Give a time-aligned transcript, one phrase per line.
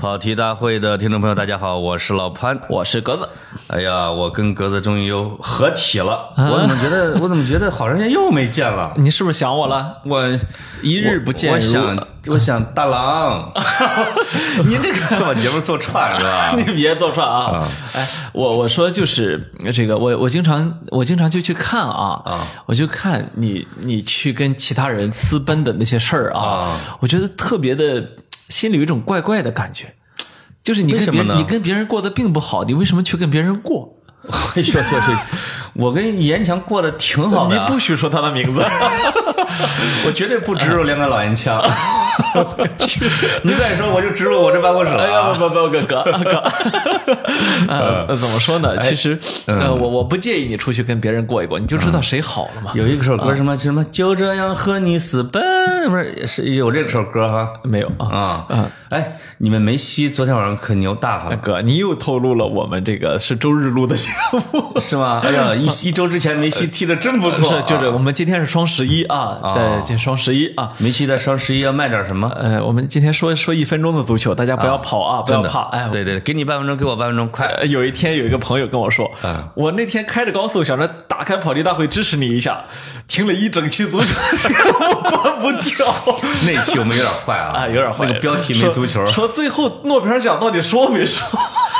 [0.00, 2.58] 跑题大会的听众朋友，大家好，我是老潘。
[2.70, 3.28] 我是格子。
[3.66, 6.32] 哎呀，我跟格子终于又合体了。
[6.38, 8.94] 我怎么觉得，我怎么觉得好长时间又没见了？
[8.96, 9.98] 你是不是想我了？
[10.06, 10.26] 我
[10.80, 13.52] 一日不见如我想，我想大郎，
[14.64, 16.52] 您这个 把节目做串是吧？
[16.56, 17.62] 你别做串啊！
[17.94, 28.02] 哎，我我说就是这个，我我经常我经常就去看啊，啊我就看你你去跟其他人私奔的那些事儿啊啊，我觉得特别的，
[28.50, 29.94] 心里有一种怪怪的感觉，
[30.62, 33.96] 就是你跟别人你跟别人过得并不好，你为什么去跟别人过？
[34.54, 34.80] 哎呦
[35.72, 38.60] 我跟严强过得挺好的啊，你不许说他的名字。
[40.04, 41.58] 我绝对不植入两个老烟枪。
[43.42, 45.32] 你再说，我就植入我这办公室了哎呀，啊。
[45.38, 46.42] 不不不，哥哥哥，
[47.68, 48.76] 呃，怎么说呢？
[48.78, 52.70] 其实，呃，我我不介意你出去跟别人过一过，你就知道谁好了嘛。
[52.74, 55.42] 有一首歌什么什么，就这样和你私奔，
[55.88, 58.70] 不是是有这首歌哈没有啊，啊。
[58.90, 64.78] 哎，你们梅西昨天晚上可牛大发了，哥，你又透露了我们这个是周日录的节目。
[64.80, 65.20] 是吗？
[65.22, 70.68] 哎呀，一 一周之前梅西踢的真不错啊，是，就是我们今天是双十一啊，对，今双十一啊。
[70.78, 72.30] 梅西在双十一要卖点什么？
[72.36, 75.62] 呃，我们今天说说一分钟的足球，大家不要跑啊，不要真的怕。
[75.70, 77.46] 哎，对对，给你半分钟，给我半分钟，快！
[77.46, 82.64] 呃有一天有一个朋友跟我说，嗯我那天开着高速想着打开跑题大会支持你一下，
[83.06, 84.14] 听了一整期足球，
[84.80, 85.86] 我关不掉。
[86.46, 88.06] 那期我们有点坏啊，啊，有点坏。
[88.06, 91.26] 那个标题没足球，说最后诺贝尔奖到底说没说？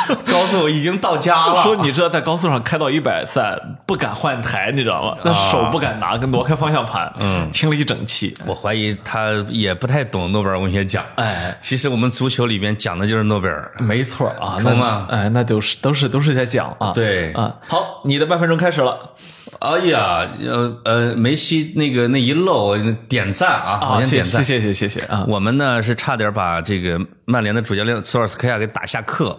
[0.27, 1.63] 高速已经到家了。
[1.63, 5.17] 说你知道在高速上开到一百三不敢换台，你知道吗？
[5.25, 7.13] 那手不敢拿，跟挪开方向盘。
[7.19, 8.37] 嗯，听了一整期。
[8.47, 11.05] 我怀疑他也不太懂诺贝尔文学奖。
[11.17, 13.73] 哎，其实我们足球里边讲的就是诺贝尔。
[13.79, 16.93] 没错啊，那懂吗哎，那都是都是都是在讲啊。
[16.93, 19.15] 对啊，好，你的半分钟开始了
[19.61, 22.77] 哎呀，呃呃，梅西那个那一漏，
[23.09, 23.97] 点赞啊！
[23.97, 24.43] 我先点赞。
[24.43, 25.25] 谢谢谢谢谢啊！
[25.29, 29.39] 我们呢是差点把这个曼联的主教练索尔斯克亚给打下课，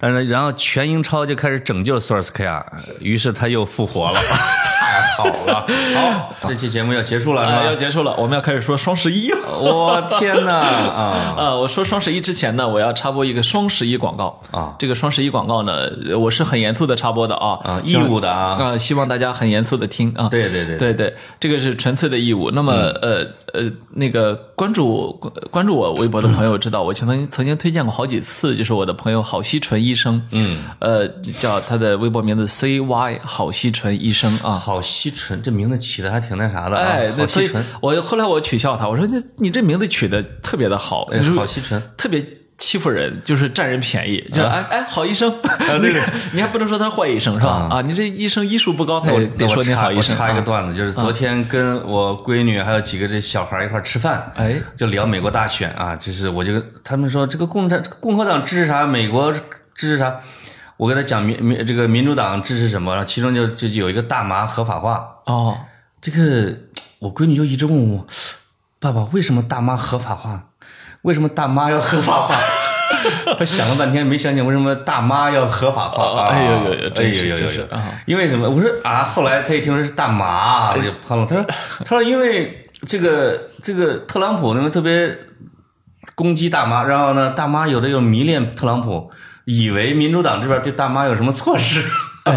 [0.00, 2.64] 但是然后全英超就开始拯救索尔斯克亚，
[3.00, 4.20] 于是他又复活了，
[5.18, 5.66] 好了！
[5.96, 7.74] 好，这期节目要结束了啊，要？
[7.74, 9.58] 结束了，我们要开始说双十一了。
[9.58, 11.34] 我天哪啊！
[11.36, 14.76] 啊，我说双十一之前呢，我要插播一个双十一广告啊。
[14.78, 20.28] 这个双十一广告呢，我是很严肃的插播的啊啊义务的啊啊，希望大家很严肃的听啊。
[20.28, 22.52] 对对对对对，这个是纯粹的义务。
[22.52, 25.12] 那么呃呃，那个关注我
[25.50, 31.08] 关注我微博的朋友知道，我曾经曾经推荐过好几次，就是我的朋友郝锡纯医生，嗯，呃，
[31.40, 34.52] 叫他的微博名字 C Y 郝锡纯医生啊。
[34.52, 36.84] 郝西纯，这名字起的还挺那啥的啊！
[36.84, 42.24] 哎，好对，所以西纯，我后来我取笑他，我说你你这名字取的特别的好，哎好西纯，特别
[42.56, 46.02] 欺负人，就是占人便宜，就是哎哎，好医生，啊对 对。
[46.32, 47.68] 你还不能说他是坏医生是吧？
[47.70, 50.14] 啊，你这医生医术不高，他也得说你好医生。
[50.14, 50.44] 我插一个啊。
[50.44, 59.40] 段子，就是昨天跟我闺女还有几个这小孩一块吃饭，哎，就聊美国大选啊，就是我就他们说这个共产共和党支持啥，美国支
[59.76, 60.20] 持啥，
[60.78, 65.58] 我跟他讲民民这个民主党支持什么，然后其中就就有一个大麻合法化，哦，
[66.00, 66.56] 这个
[67.00, 68.06] 我闺女就一直问我，
[68.80, 70.44] 爸爸为什么大麻合法化？
[71.02, 72.34] 为什么大妈要合法化？
[73.38, 76.22] 他想了半天没想起为什么大妈要合法化。
[76.22, 77.84] 啊哎呦呦呦哎真是呦呦呦真是啊！
[78.06, 78.48] 因为什么？
[78.48, 81.26] 我说啊，后来他一听说是大麻，我就喷了。
[81.26, 81.44] 他说
[81.84, 85.16] 他说因为这个这个特朗普那么特别
[86.14, 89.10] 攻击大妈，然后呢，大妈有的又迷恋特朗普，
[89.48, 91.82] 以为民主党这边对大妈有什么措施。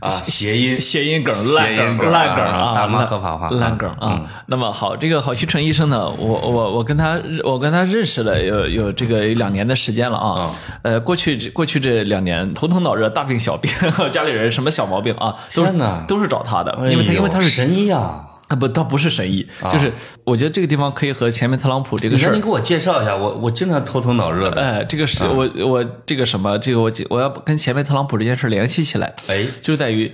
[0.00, 4.22] 啊，谐音谐音梗、谐烂梗、音烂梗啊，大妈合法化，烂梗啊。
[4.46, 10.50] 那么好，这个郝旭纯医生呢，我我我跟他我跟他认识了有有这个两年的时间了啊。
[10.80, 13.70] 呃，过去过去这两年头疼脑热、大病小病，
[14.10, 15.72] 家里人什么小毛病啊，都是
[16.08, 18.26] 都是找他的，因为他因为他是神医啊。
[18.50, 19.92] 啊不，倒不是神医，就是
[20.24, 24.60] 我觉得这个地方可以和前面特朗普这个事儿你给我介绍一下，我我经常头疼脑热的。
[24.60, 30.12] 哎，这个是我我这个什么，这个我我要跟前面特朗普这件事联系起来，哎，就在于，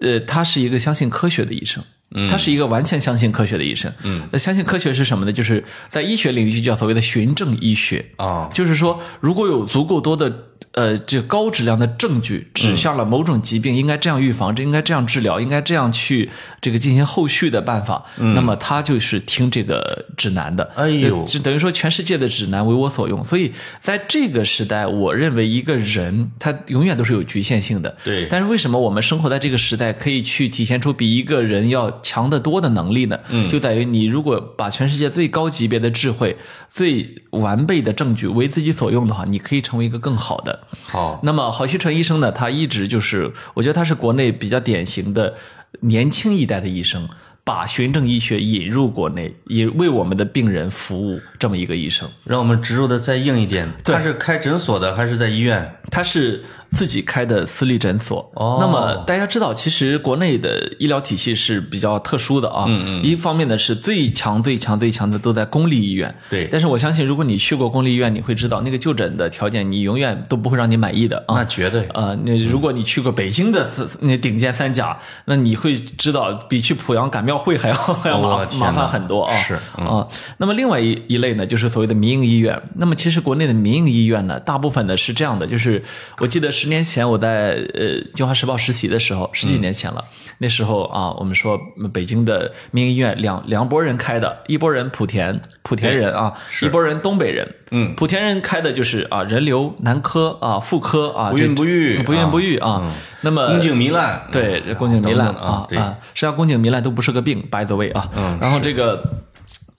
[0.00, 1.82] 呃，他是一个相信科学的医生，
[2.30, 3.90] 他是一个完全相信科学的医生。
[4.02, 5.32] 嗯，那相信科学是什么呢？
[5.32, 10.30] 就是在医学领域就叫所谓的循证医学啊就是说如果有足够多的
[10.74, 16.28] 呃这高质量的证据指向了某种疾病应该这样预防，这应该这样治疗，应该这样去
[16.60, 20.70] 这个进行后续的办法，那么他就是听这个指南的。
[20.76, 23.24] 哎呦呃就等于说全世界的指南为我所用。
[23.24, 27.96] 所以在这个时代，我认为一个人他永远都是有局限性的。
[28.04, 33.18] 对但是为什么我们生活在这个时代，可以去体现出比一个人要强得多的能力呢？
[33.30, 36.36] 嗯，就在于你如果把全世界最高级别的智慧、
[36.68, 40.63] 最完备的证据为自己所用的话，你可以成为一个更好的。
[40.84, 45.34] 好，那么郝希纯医生呢，他一直就是，我觉得他是国内比较典型的
[45.80, 47.08] 年轻一代的医生。
[47.46, 52.08] 把循证医学引入国内，也为我们的病人服务这么一个医生。
[52.24, 55.76] 让我们植入的再硬一点，他是开诊所的还是在医院？
[55.90, 56.42] 他是
[56.74, 58.30] 自己开的私立诊所。
[58.34, 62.64] 哦那么大家知道，其实国内的医疗体系是比较特殊的啊。
[62.68, 63.04] 嗯嗯。
[63.04, 66.14] 一方面呢，是最强、最强、最强的都在公立医院。
[66.30, 71.36] 对但是我相信，如果你去过公立医院，你会知道那个就诊的条件，你永远都不会让你满意的啊。
[71.36, 71.88] 那绝对。
[71.94, 73.68] 呃，那如果你去过北京的
[74.00, 79.34] 那顶尖三甲，那你会知道比去濮阳赶庙会还要还要麻烦很多啊。
[79.36, 80.08] 是嗯啊。
[80.38, 82.60] 那么另外一一类呢，就是所谓的民营医院。
[82.76, 85.82] 那么其实国内的民营医院呢，大部分呢是这样的，就是
[86.18, 90.02] 我记得十年前我在呃《京华时报》实习的时候，十几年前了，
[90.38, 91.60] 那时候啊，我们说
[91.92, 96.32] 北京的民营医院两两拨人开的，一拨人莆田莆田人啊，
[96.62, 97.46] 一拨人东北人。
[97.70, 102.90] 嗯，莆田人开的就是啊人流、男科啊、妇科啊，不孕不育不孕不育啊。
[103.20, 108.08] 那么宫颈糜烂，对，嗯宫颈糜烂啊，对，啊，实际上宫颈糜烂都不是个病，by the way 啊。
[108.16, 109.02] 嗯然后这个，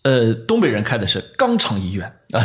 [0.04, 2.42] 呃，东北人开的是肛肠医院啊，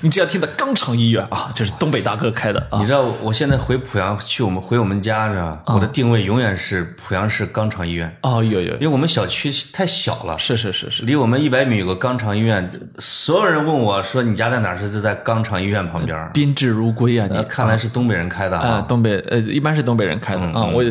[0.00, 2.86] 你只要听到肛肠医院啊，就是东北大哥开的啊你。
[2.86, 5.62] 知道我现在回濮阳去我们回我们家是吧？
[5.66, 12.68] 我的定位永远是濮阳市肛肠医院，哦，有有因为我们小区太小了，是是是是，离我们一百米有个肛肠医院，
[12.98, 14.76] 所有人问我说你家在哪儿？
[14.76, 16.30] 是就在肛肠医院旁边。
[16.32, 18.84] 宾至如归啊，你呃看来是东北人开的啊，啊。
[18.88, 20.64] 东北呃，一般是东北人开的啊。
[20.64, 20.82] 我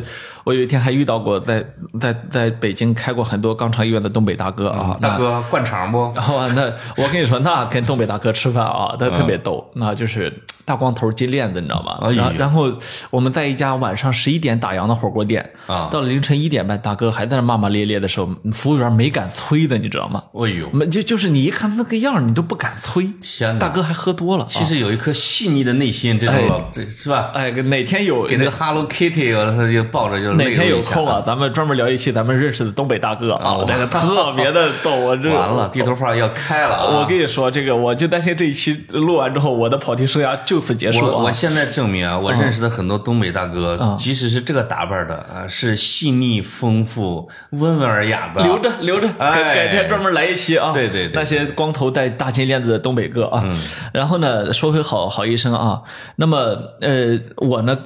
[0.43, 1.65] 我有一天还遇到过在
[1.99, 6.11] 在在北京开过很多肛肠医院的东北大哥啊，那大哥灌肠不？
[6.15, 10.29] 然后啊，那我跟你说，那跟东北大哥吃饭啊，他特别逗，那就是
[10.65, 11.97] 大光头金链子，你知道吗？
[12.01, 12.71] 哎然后然后
[13.09, 20.23] 我们在一家晚上十一点打烊的火锅店啊到了凌晨一点半，大哥还在那骂骂咧咧的时候，服务员没敢催的，你知道吗？
[20.33, 23.11] 哎呦，没就就是你一看那个样儿，你都不敢催。
[23.21, 27.31] 天哪大哥还喝多了，其实有一颗细腻的内心，这种老这是吧？
[27.33, 36.99] 哎，哪天有给那个 Hello Kitty，我他就抱着就哪天有空啊，咱们专门聊一期咱们认识的东北大哥啊，啊这个特别的逗，我这完了，地头炮要开了啊！
[36.99, 41.11] 我跟你说，这个我就担心这一期录完之后，我的跑题生涯就此结束啊！
[41.17, 48.43] 我我现在证明啊，我认识的很多东北大哥，即使是这个打扮的啊，是细腻丰富、温文尔雅的。
[48.43, 50.71] 留着留着，改哎改天专门来一期啊！
[50.71, 53.43] 对对对那些光头戴大金链子的东北哥啊。
[53.91, 55.81] 然后呢，说回好好医生啊，
[56.15, 56.37] 那么
[56.79, 57.77] 呃，我呢。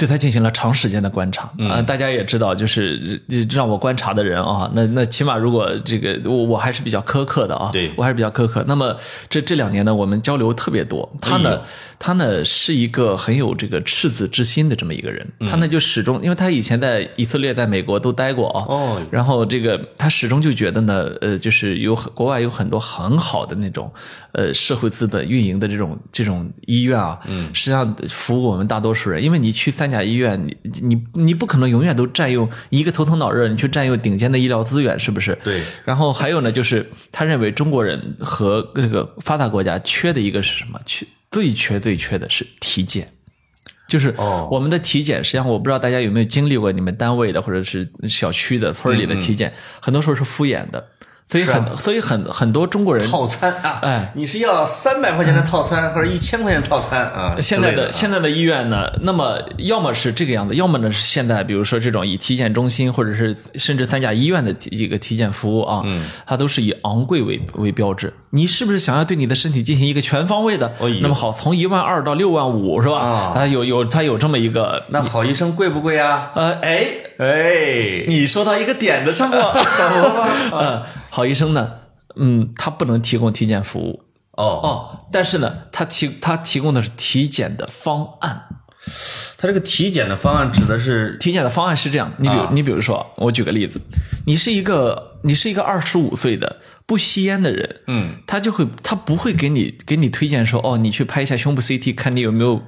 [0.00, 8.64] 对他进行了长时间的观察啊、大家也知道，就是呃让我观察的人啊，那那起码如果这个我我还是比较苛刻的啊，对我还是比较苛刻。
[8.66, 8.96] 那么
[9.28, 11.06] 这这两年呢，我们交流特别多。
[11.20, 11.68] 他呢，哎
[11.98, 15.26] 他呢是一个很有这个赤子之心的这么一个人。
[15.40, 18.64] 他呢就始终，因为他以前在以色列、在美国都待过啊。
[18.68, 23.92] 哦然后这个他始终就觉得呢，呃，就是有很国外有很多很好的那种，
[24.32, 35.36] 呃，社会资本运营的这种这种医院啊，嗯，实际上服务我们大多数人，因为你去三甲医院，你你你不可能永远都占用一个头疼脑热，你去占用顶尖的医疗资源，是不是？
[35.42, 35.60] 对。
[35.84, 40.80] 然后还有呢，就是他认为中国人和那个发达国家缺的一个是什么？
[40.86, 43.12] 缺最缺最缺的是体检。
[43.88, 49.52] 就是哦我们的体检，实际上我不知道大家有没有经历过你们单位的或者是小区的、村里的体检，
[49.82, 50.86] 很多时候是敷衍的，
[51.30, 57.36] 所以很所以很很多中国人套餐啊，哎，你是要三百块钱的套餐，或者一千块钱套餐啊？
[57.40, 68.12] 现在的的现在的医院呢，那么要么是这个样子，要么呢是现在比如说这种以体检中心或者是甚至三甲医院的体这个体检服务啊，嗯它都是以昂贵为为标志。
[68.32, 70.72] 你是不是想要对你的身体进行一个全方位的？
[71.00, 72.98] 那么好，从一万二到六万五是吧？
[72.98, 76.32] 啊它有有它有这么一个那好医生贵不贵啊？
[76.34, 76.86] 呃哎，
[77.18, 79.52] 哎，你说到一个点子上了。
[80.52, 81.72] 嗯，好医生呢，
[82.16, 88.46] 嗯，他不能提供体检服务哦，哦，但是呢，他提他提供的是体检的方案。
[89.36, 93.80] 他这个体检的方案指的是体检的方案是这样，你比如、啊你比如说，我举个例子，
[94.26, 102.62] 你是一个你是一个二十五岁的不吸烟的人，嗯，他就会他不会给你给你推荐说，哦，你去拍一下胸部 CT，看你有没有。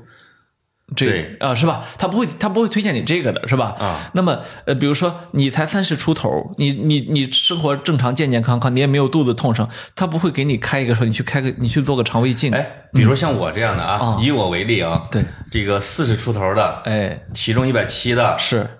[0.95, 1.83] 这对个啊、是吧？
[1.99, 3.75] 他不会，他不会推荐你这个的，是吧？
[3.79, 4.11] 啊。
[4.15, 18.79] 那么，呃，比如说你才三十出头，你你你生活正常、健健康康，你也没有肚子痛声，他不会给你开一个说你去开个你去做个肠胃镜。，哎，比如像我这样的啊，以我为例啊，对，这个四十出头的，哎，体重一百七的，是，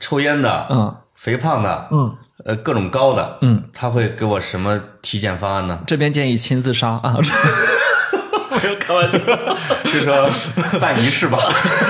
[0.00, 5.80] 抽烟的，嗯，肥胖的，嗯，呃，各种高的，嗯，他会给我什么体检方案呢？
[5.86, 7.16] 这边建议亲自杀啊！
[8.62, 9.18] 没有开玩笑。
[9.98, 10.28] 就说
[10.78, 11.38] 办仪式吧，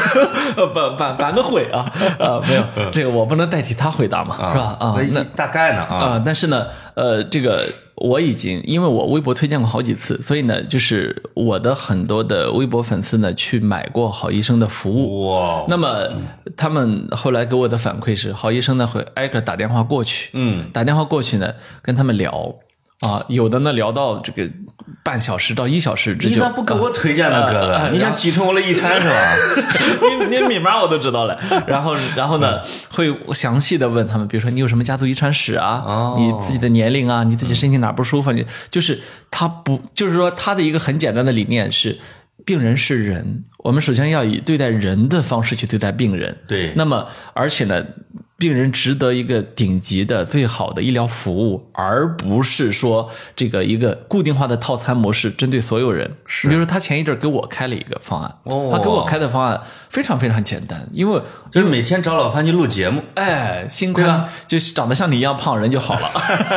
[0.56, 4.76] 呃，办办办个会啊 啊，没有这个我不能代替他回答嘛，是吧？
[4.78, 15.28] 啊，那大概呢啊，啊，但是呢，呃，这个我已经因为我微博推荐过好几次，所以呢，就是我的很多的微博粉丝呢去买过好医生的服务。
[15.28, 16.08] 哇，那么
[16.56, 22.54] 他们后来给我的反馈是，好医生呢会挨个打电话过去，嗯，打电话过去呢跟他们聊
[23.00, 24.50] 啊，有的呢聊到这个
[25.04, 26.34] 半小时到一小时之久。
[26.34, 27.90] 你咋不给我推荐呢，哥哥？
[27.92, 29.36] 你想继承我的遗产是吧？
[30.28, 32.58] 你你密码我都知道了，然后然后呢，
[32.90, 38.98] 会详细的问他们，比如说你有什么家族遗传史啊，哦你自己的年龄啊，你自己身体哪不舒服啊，你就是
[39.30, 41.98] 他不就是说他的一个很简单的理念是，
[42.46, 47.84] 病人是人，我们首先要以对待人的方式去对待病人，对那么而且呢。
[48.38, 56.10] 病人值得一个顶级的、最好的医疗服务，而不是说这个一个固定化的套餐模式针对所有人。
[56.26, 58.68] 是，比如说他前一阵儿给我开了一个方案，哦。
[58.70, 61.18] 他给我开的方案非常非常简单，因为
[61.50, 66.08] 就是每天找老潘去录节目，哎，心宽就长得像你一样胖人就好了。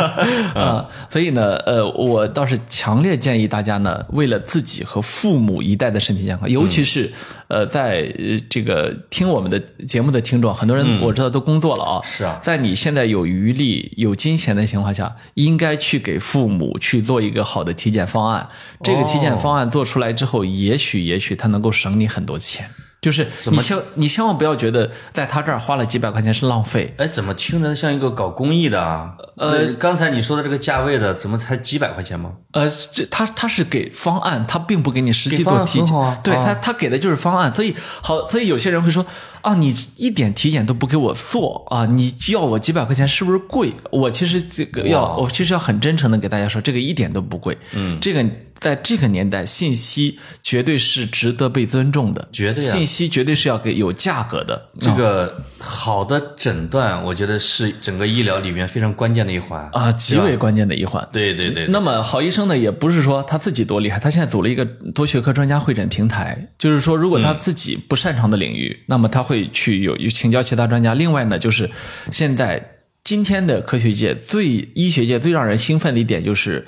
[0.61, 0.89] 啊。
[1.09, 7.13] 所以呢，呃，我倒是强烈建议大家呢，为了自己和父母一代的身体健康，尤其是
[7.49, 18.47] 呃，在呃这个听我们的节目的听众，很多人我知道都工作了啊，是啊在你现在有余力、有金钱的情况下，应该去给父母去做一个好的体检方案。
[18.83, 22.69] 这个体检方案做出来之后，也许也许它能够省你很多钱。
[23.01, 29.13] 就是你千你千万不要觉得在他这儿花了几百块钱是浪费，哎，怎么听着像一个搞公益的啊？
[29.37, 32.31] 呃，刚才你说的这个价位的，怎么才几百块钱吗？
[32.51, 39.05] 呃，这他他是给方案，他并不给你实际做体检，很好啊啊对他他给的就是方案，所以好，所以有些人会说
[39.41, 43.73] 啊，你一点体检都不给我做啊，你要我几百块钱是不是贵？
[43.91, 48.25] 我其实这个要，我其实要很真诚的给大家说，这个一点都不贵，嗯，这个
[48.59, 61.07] 在这个年代，信息绝对是值得被尊重的，绝对啊信息绝对是要给有价格的，这个好的诊断，我觉得是整个医疗里面非常关键的一环啊，极为关键的一环。
[61.13, 70.95] 对对对，那么好医生呢，也不是说他自己多厉害，他现在组了一个多学科专家会诊平台，就是说如果他自己不擅长的领域，那么他会去有请教其他专家。
[70.95, 71.69] 另外呢，就是
[72.11, 72.78] 现在。
[73.09, 76.63] 今天的科学界最医学界最让人兴奋的一点就是，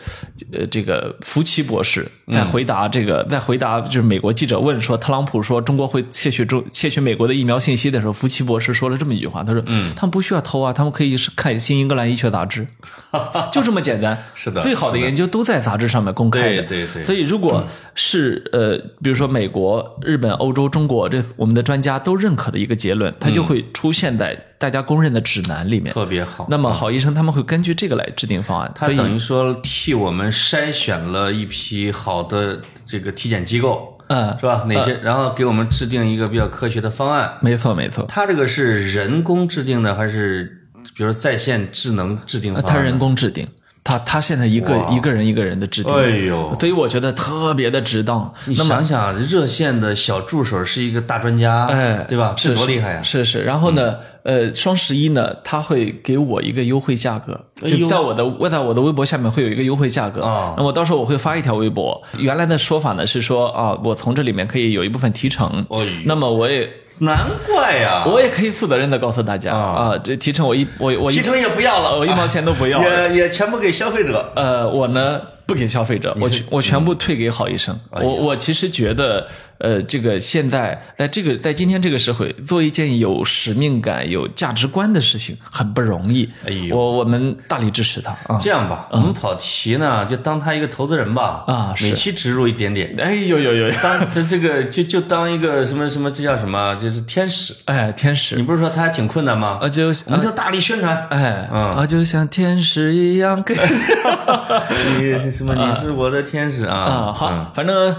[0.52, 12.66] 呃，这个福奇博士在回答这个，在回答就是美国记者问说特朗普说中国会窃取中窃取美国的疫苗信息的时候，福奇博士说了这么一句话，他说：“嗯，他们不需要偷啊，他们可以是看新英格兰医学杂志，
[13.54, 14.18] 就这么简单。
[14.34, 16.64] 是的最好的研究都在杂志上面公开的。
[16.64, 17.04] 对对对。
[17.04, 25.92] 所以如果是呃，比如说美国、日本、欧洲、中国这我们的专家都认可的一个结论，它就会出现在大家公认的指南里面。
[25.92, 26.46] 特别好。
[26.48, 34.64] 那么好医生他们会根据这个来制定方案，他等于说替我们筛选了一批好的这个体检机构，嗯是吧？
[34.68, 37.40] 哪些，然后给我们制定一个比较科学的方案。
[37.42, 42.72] 没错没错，他这个是人工制定的，还是比如在线智能制定方案？
[42.72, 43.48] 他人工制定。
[43.84, 48.32] 他他现在一个一个人一个人的制定，哎呦，所以我觉得特别的值当。
[48.46, 52.36] 你想想，热线的小助手是一个大专家，哎，对吧？
[52.38, 53.04] 是多厉害呀！
[53.04, 62.02] 是是，然后呢，呃，双十一呢，他会给我一个优惠价格，哎就在我的我在我的微博下面会有一个优惠价格啊那我到时候我会发一条微博。
[62.18, 65.66] 原来的说法呢是说啊，我从这里面可以有一部分提成，
[66.06, 66.70] 那么我也。
[67.02, 72.80] 难怪呀，我也可以负责任的告诉大家啊，这提成我一我我提成也不要了，我一毛钱都不要，
[73.10, 74.32] 也也全部给消费者。
[74.36, 77.78] 呃，我呢不给消费者，我全我全部退给好医生。
[77.90, 79.28] 我我其实觉得，
[79.62, 86.28] 呃，这个现在在这个在今天这个社会，做一件有使命感、有价值观的事情很不容易。
[86.46, 88.38] 哎呦我我们大力支持他啊！
[88.42, 92.96] 这样吧，我们跑题呢，就当他一个投资人吧，啊是每期植入一点点。
[93.00, 93.72] 哎呦呦呦！
[93.84, 96.76] 当 这这个就就当一个什么什么，这叫什么？
[96.76, 97.56] 就是天使。
[97.66, 99.60] 哎，天使你不是说他还挺困难吗？
[99.62, 101.08] 啊，就我们就大力宣传。
[101.10, 103.54] 哎嗯啊，就像天使一样给
[104.98, 105.54] 你是什么？
[105.54, 106.76] 你是我的天使啊！
[106.76, 107.96] 啊，好，反正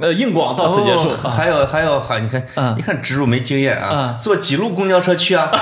[0.00, 1.28] 呃硬广到此结束哦。
[1.30, 5.50] 还有还有还你看，嗯你看植入没经验啊嗯，坐几路公交车去啊？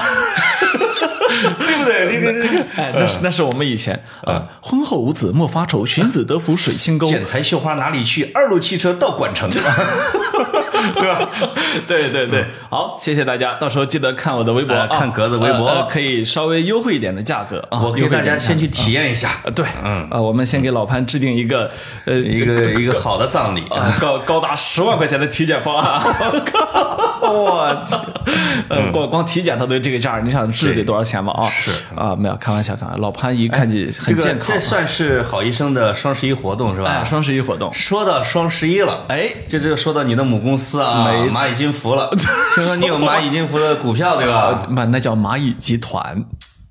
[1.59, 2.07] 对不对？
[2.07, 7.07] 那个那个哎，那是那是我们以前啊，婚后无子莫发愁，寻子得福水清沟。
[7.07, 8.31] 剪裁绣花哪里去？
[8.35, 9.49] 二路汽车到管城，
[10.93, 11.29] 对吧？
[11.87, 17.81] 对对对，好，谢谢大家，到时候记得看我的微博，看格子微博呃呃可以稍微优惠一点的价格啊。
[17.81, 21.71] 我给大家先去体验一下，呃对，嗯啊，我们先给老潘制定一个
[22.05, 23.67] 呃一个一个好的葬礼。
[23.69, 26.01] 啊高高达十万块钱的体检方案。
[27.33, 27.95] 我去，
[28.69, 31.33] 呃，光光体检他都这个价儿，你想治得多少钱吗？
[31.33, 33.01] 啊，是啊，没有开玩笑，开玩笑。
[33.01, 34.59] 老潘一看就很健康这。
[34.59, 37.05] 算是好医生的双十一活动是哎，吧？
[37.05, 42.11] 双十一活动，说到双十一了，哎，这就说到你的母公司啊，蚂蚁金服了。
[42.55, 44.67] 听说你有蚂蚁金服的股票对吧？
[44.71, 46.25] 那， 那叫蚂蚁集团。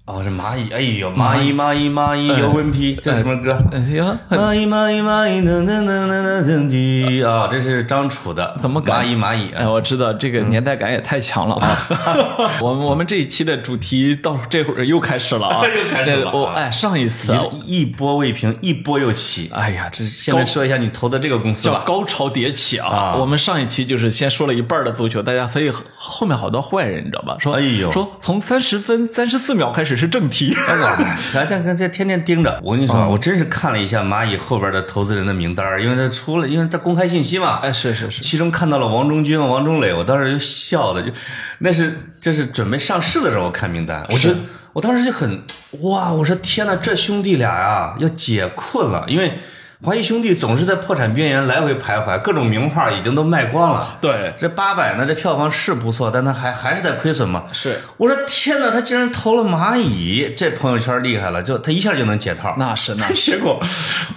[0.10, 3.56] 哦，这蚂蚁，哎呦，蚂蚁蚂蚁蚂蚁有问题，这什么歌？
[3.72, 9.52] 哎呀，蚂蚁蚂蚁蚂蚁能能能能能能的啊，这是张楚的，怎么改蚂蚁蚂蚁？
[9.54, 11.78] 哎，我知道这个年代感也太强了啊！
[12.60, 15.62] 我们我们这一期的主题到这会儿又开始了啊！
[15.70, 19.52] 又开始了啊我哎，上一次啊，一波未平，一波又起。
[19.54, 21.84] 哎呀，这现在说一下你投的这个公司叫吧。
[21.86, 22.90] 高潮迭起啊！
[22.90, 27.38] 啊我们上一期就是先说了一半的足球，大家所以后后面好多坏人你知道吧？
[27.40, 30.56] 说哎呦说从三十分三十四秒开始是正题。
[30.82, 30.98] 哇，
[31.34, 32.60] 咱咱咱这天天盯着。
[32.64, 37.60] 我跟你说，我真是看了一下蚂蚁后边的投资人的名单儿，因为他出了，因为他公开信息嘛。
[37.62, 41.12] 哎，是是是，其中看到了王中军、王中磊，我当时就笑的，就
[41.60, 44.34] 那是这是准备上市的时候看名单，我就
[44.74, 45.44] 我当时就很
[45.82, 49.38] 哇，我说天呐，这兄弟俩呀要解困了，因为
[49.82, 53.98] 华谊兄弟总是在破产边缘来回徘徊，各种名画已经都卖光了。
[54.02, 57.46] 对，这八百呢，这票房是不错，但他还还是在亏损嘛。
[57.54, 62.54] 是我说天哪，他竟然投了蚂蚁，这朋友圈厉害了，就他一下就能解套。
[62.58, 63.14] 那是那是。
[63.32, 63.58] 结果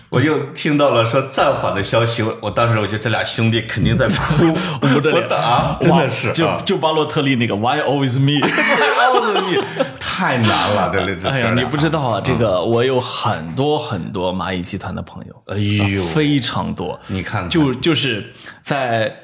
[0.08, 4.52] 我就听到了说暂缓的消息，我我当时我觉得这俩兄弟肯定在哭，
[4.82, 5.28] 捂着脸
[5.80, 8.48] 真的是就啊就巴洛特利那个 Why always me，Why
[9.14, 9.64] always me，
[10.00, 11.28] 太难了，这这这。
[11.28, 17.00] 哎呀，你不知道啊，这个我有很多很多蚂蚁集团的朋友，哎呦，非常多。
[17.08, 18.32] 你看看，就就是
[18.64, 19.20] 在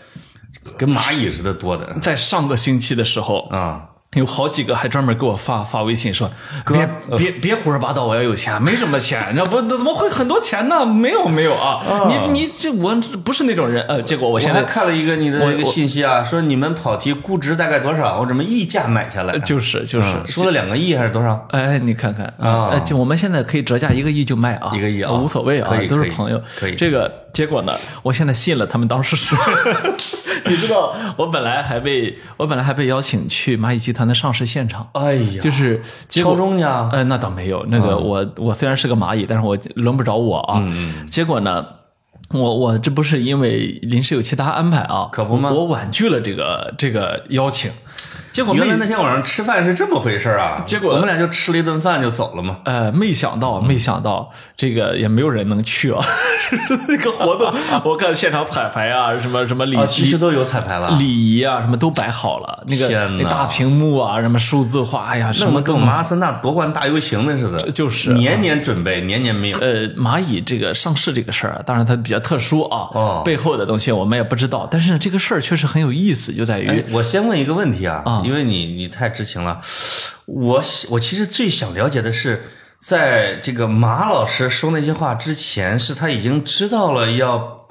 [0.76, 3.90] 跟蚂蚁似的多的在上个星期的时候，啊。
[4.18, 6.30] 有好几个还专门给我发发微信说，
[6.66, 10.84] 别别别胡说八道，我要有钱，没什么钱，那不怎么会很多钱呢？
[10.86, 12.94] 没有没有啊，你你这我
[13.24, 18.20] 不是那种人，呃，结果我我现在还看了一个你的我一个信息啊，说你们跑题估值大概多少？
[18.20, 19.38] 我怎么溢价买下来？
[19.40, 21.46] 就是就是嗯说了两个亿还是多少？
[21.50, 26.40] 哎，你看看啊哎，就我们现在可以折价一个亿就卖啊，一个亿啊无所谓啊都是朋友。
[26.58, 29.38] 可以这个结果呢，我现在信了他们当时说，
[30.50, 36.90] 你知道，我本来还被我本来还被邀请去蚂蚁集团的上市现场，哎呀，就是敲钟呢？
[36.92, 40.60] 呃，那倒没有，那个我我虽然是个蚂蚁，但是我轮不着我啊。
[41.08, 41.64] 结果呢，
[42.34, 45.52] 我我这不是因为临时有其他安排啊，可不吗？
[45.52, 47.70] 我婉拒了这个这个邀请，
[48.30, 50.62] 结果没原来那天晚上吃饭是这么回事啊！
[50.64, 52.58] 结果我们俩就吃了一顿饭就走了嘛。
[52.64, 55.98] 呃，没想到，没想到这个也没有人能去啊！
[56.50, 57.52] 就 是那个活动，
[57.84, 62.62] 我看现场彩排啊，什么什么礼啊，其实、都有彩排了，礼仪啊，什么都摆好了。
[62.68, 69.58] 那个天哪那大屏幕啊，什么数字化，哎呀，什么都马拉松大夺冠大游行那似的， 就是年年准备，年年没有。
[69.58, 74.68] 呃，蚂蚁这个上市这个事儿啊，当然它比较特殊啊，哦背后的东西我们也不知道。
[74.70, 79.60] 但是，这个事儿确实很有意思，就在于、哎，我先问一个问题啊，啊因为你你太知情了，
[80.26, 82.44] 我我其实最想了解的是，
[82.78, 87.66] 在这个马老师说那些话之前，是他已经知道了要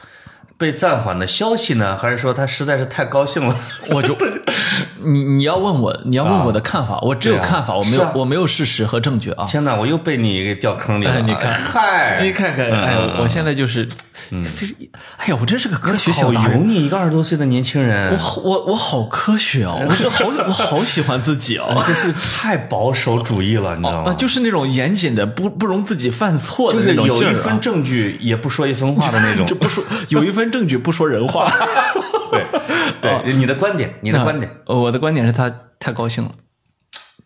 [0.58, 3.56] 被暂缓的消息呢，还是说他实在是太高兴了？
[3.92, 4.16] 我就
[5.06, 9.46] 你你要问我，你要问我的看法，我只有看法，我没有、啊我没有事实和证据啊。
[9.46, 11.12] 天哪，我又被你给掉坑里了！
[11.12, 13.88] 哎你看嗨，你看看，哎我现在就是，
[14.44, 14.68] 非，
[15.18, 16.60] 哎呀，我真是个科学小好达人。
[16.60, 21.82] 油腻，一个二十多岁的年轻人，我好，我我好科学哦，我就好，我好喜欢自己哦。
[21.86, 24.14] 这是太保守主义了，你知道啊，吗？
[24.14, 29.56] 就是那种严谨的，不不容自己犯错的就是有那种劲儿啊一分证据也不说一分话的那种 就。
[29.56, 31.52] 不说有一分证据不说人话。
[32.30, 32.46] 对
[33.02, 34.52] 对，你的观点，你的观点。
[34.66, 35.50] 呃我的观点是他
[35.80, 36.32] 太高兴了，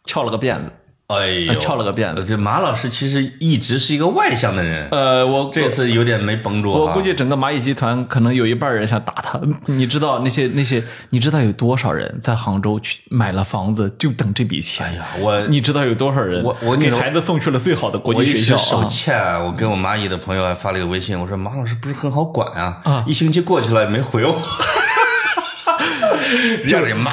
[0.06, 0.72] 翘了个辫子。
[1.16, 6.80] 哎呦，翘了个辫子这马老师其实一直是一个外向的人，呃，我这次有点没绷住啊。
[6.80, 9.40] 我估计整个蚂蚁集团可能有一半人想打他。
[9.68, 14.86] 你知道那些那些，你知道有多少人在杭州去买了房子就等这笔钱？
[14.86, 18.88] 哎呀，我你知道有多少人我我给孩子送去了最好的国际学校我 手啊？
[18.88, 24.36] 欠，我给我蚂蚁的朋友还发了一个微信，我说马老师不是很好管啊，一星期过去了也没回我，
[26.68, 27.12] 让人骂。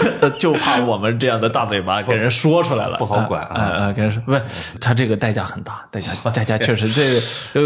[0.20, 4.42] 他就怕我们这样的大嘴巴给人说出来了，不好管啊呃呃，给人说不是，
[4.80, 7.02] 他这个代价很大，代价代价确实这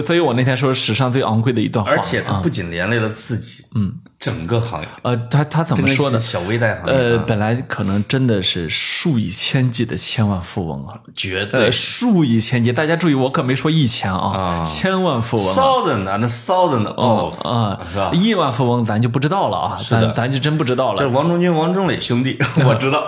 [0.01, 6.19] 个，所以我那天说史上最昂贵的一段话，而且他啊不仅连累了自己，嗯，整个行业呃，他他怎么说呢？
[6.19, 15.55] 小微贷行业呃，啊，本来可能真的是数以千计的千万富翁啊，绝对呃，数以千计，大家注意，我可没说一千啊，啊千万富翁啊。
[15.55, 20.99] thousand and thousand of，啊是吧，亿万富翁咱就不知道了啊，咱咱就真不知道了。
[20.99, 23.07] 这是王中军、王中磊兄兄弟， 我知道。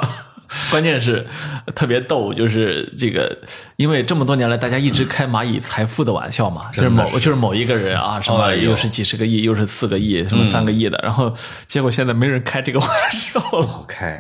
[0.71, 1.27] 关键是
[1.75, 3.37] 特别逗，就是这个，
[3.77, 11.33] 因为这么多年来，大家一直开蚂蚁财富的玩笑嘛，就是某就是某一个人啊，什么又是几十个亿，又是四个亿，什么三个亿的，然后
[11.67, 13.67] 结果现在没人开这个玩笑了。
[13.67, 14.19] 好开，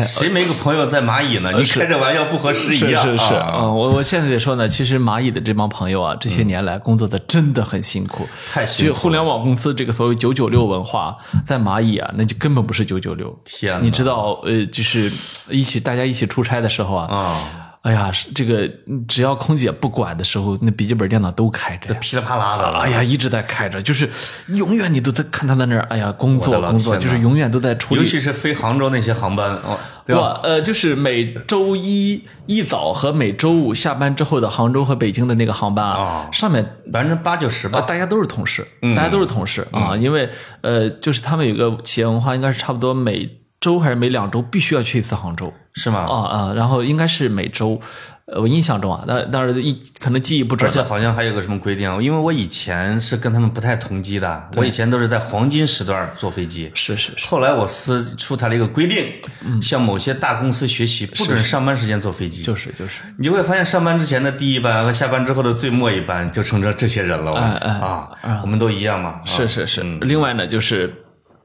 [0.00, 1.52] 谁没个朋友在蚂蚁呢？
[1.52, 3.02] 你开这玩笑不合时宜啊！
[3.02, 13.38] 是是是啊啊，我我现在得说呢，其实蚂蚁的这帮朋友啊，这些年来工作的真的很辛苦，太辛苦互联网公司这个所谓“九九六”文化，在蚂蚁啊，那就根本不是九九六。
[13.44, 15.10] 天哪你知道，呃，就是
[15.52, 17.48] 一起大家一起出差的时候啊，啊，
[17.82, 18.68] 哎呀，是这个
[19.06, 22.00] 只要空姐不管的时候，那笔记本电脑都开着呀。
[22.00, 22.78] 噼里啪啦的了。
[22.80, 24.08] 哎呀，一直在开着，就是
[24.48, 28.00] 永远你都在看他在那儿，哎呀，工作工作，就是永远都在处理。
[28.00, 30.40] 尤其是飞杭州那些航班，哦，对吧？
[30.42, 37.80] 我呃，就是每周一一早和每周五下班之后的杭州和北京的那个航班啊，哦上面百分之八九十啊，吧。
[37.80, 43.28] 大家都是同事，嗯大家都是同事啊，因为呃，就是他们有个企业文化，应该是差不多每
[43.62, 46.00] 周还是每两周必须要去一次杭州是吗？
[46.00, 47.80] 啊啊，然后应该是每周，
[48.26, 50.74] 呃我印象中啊，但但是一可能记忆不准而。
[50.74, 56.70] 且好像还有个什么规定，因为我以前是跟他们不太同机的，我以前都是在黄金时段坐飞机。
[56.74, 62.42] 是是是，后来我司出台了一个规定，向某些大公司学习，不准上班时间坐飞机。
[62.42, 67.32] 就是就是，你就会发现，上班之前的第一班和下班之后的最末一班，就成这这些人了。
[67.32, 68.10] 我哎哎啊，
[68.42, 69.20] 我们都一样嘛。
[69.24, 69.80] 啊是是是。
[70.00, 70.92] 另外呢，就是。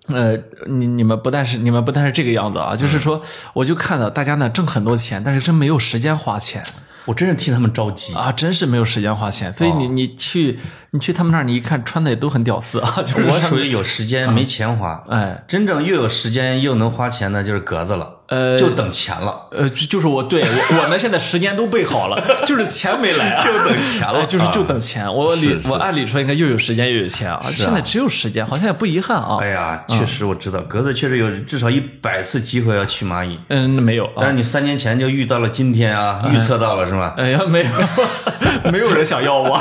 [0.07, 3.21] 呃，你你们不但是你们不但是这个样子啊，就是说，
[3.53, 6.63] 我就看到大家呢挣很多钱，但是真没有时间花钱。
[7.05, 8.13] 我真是替他们着急。
[8.15, 9.51] 啊，真是没有时间花钱。
[9.53, 10.59] 所以你你去
[10.91, 15.41] 你去他们那儿，你一看穿的也都很屌丝啊， 就是我属于有时间没钱花，哎。
[15.47, 19.47] 真正又有时间又能花钱的，就是格子了，呃就等钱了。
[19.51, 25.13] 呃，就就是我对我我呢，现在时间都备好了， 就是钱没来啊，就等钱了哎就是啊就等钱。
[25.13, 29.37] 我理我按理说应该又有时间又有钱啊，现在只有时间，好像也不遗憾啊。
[29.41, 34.29] 哎呀，确实我知道，格子确实有至少一百次机会要去蚂蚁，嗯，没有啊但。
[34.29, 37.13] 是你三年前就遇到了今天啊，预测到了是吗？
[37.17, 37.71] 哎呀，没有，
[38.71, 39.57] 没有人想要我，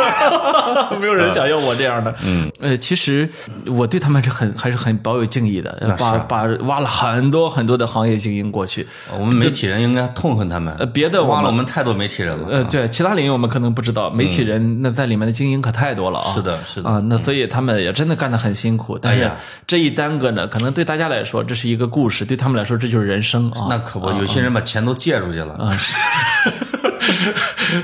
[1.00, 2.12] 没有人想要我这样的。
[2.24, 3.28] 嗯，呃，其实
[3.66, 8.86] 我对他们是很还是很保有敬意的，把啊把挖了很多很多的行业精英过去。
[9.18, 12.48] 我们媒体人应该痛恨他们，呃，别的我挖了我们太多媒体人了。
[12.50, 16.32] 呃，对，其他领域我们可能不知道，媒体人那在里面的精英可太多了啊。
[16.34, 18.98] 是的是的啊，那所以他们也真的干得很辛苦。
[18.98, 19.30] 但是
[19.66, 23.66] 这一耽搁呢，可能对大家来说这是一个故事，对他们来说这就是人生啊。
[23.68, 25.70] 那可不，有些人把钱都借出去了啊，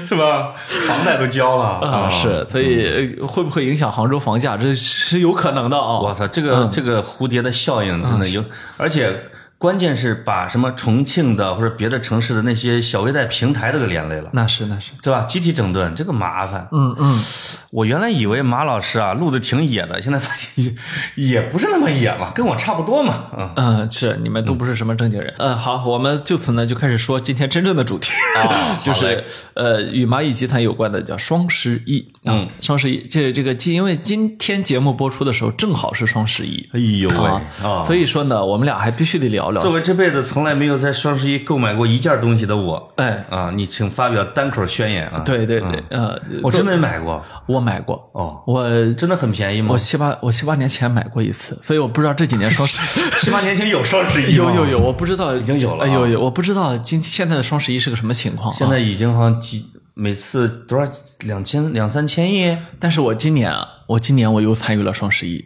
[0.05, 0.55] 是吧？
[0.87, 4.57] 房贷都交了啊，是，所以呃会不会影响杭州房价？
[4.57, 6.01] 这是有可能的啊。
[6.01, 8.45] 我操，这个这个蝴蝶的效应真的有，
[8.77, 9.25] 而且
[9.63, 14.29] 关键是把什么重庆的或者别的城市的那些小微贷平台都给连累了。
[14.33, 15.23] 那是那是，对吧？
[15.23, 16.67] 集体整顿这个麻烦。
[16.73, 17.25] 嗯嗯，
[17.71, 20.75] 我原来以为马老师啊录的挺野的，现在发现也
[21.15, 23.27] 也不是那么野嘛， 跟我差不多嘛。
[23.39, 25.33] 嗯，嗯，是你们都不是什么正经人。
[25.39, 28.11] 嗯，好，我们就此呢就开始说今天真正的主题，
[28.83, 29.23] 就是
[29.55, 32.05] 呃与蚂蚁集团有关的叫双十一。
[32.25, 36.69] 嗯，双十一这这个今因为今天节目播出的时候正好是双十一。
[36.73, 37.85] 哎呦喂啊，啊！
[37.85, 39.63] 所以说呢，我们俩还必须得聊聊。
[39.63, 45.23] 作为这辈子从来没有在双十一购买过一件东西的我，哎，啊，你请发表单口宣言啊！
[45.25, 49.79] 对对对，呃，我真没买过我买过，哦，我真的很便宜吗我？
[49.79, 58.57] 七八我七八年前买过一次，所以我不知道这几年双十 七八年前有双十一有有有，， 我不知道已经有了有有，我不知道今现在的双十一是个什么情况啊。
[58.57, 62.57] 现在已经好像几每次多少两千两三千亿。
[62.81, 65.45] 但是我今年啊，我今年我又参与了双十一，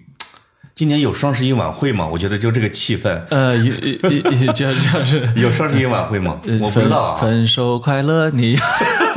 [0.79, 2.07] 今年有双十一晚会吗？
[2.07, 5.27] 我觉得就这个气氛，呃，有有有这这是。
[5.35, 6.39] 有双十一晚会吗？
[6.61, 7.15] 我不知道啊。
[7.15, 8.59] 分分手快乐你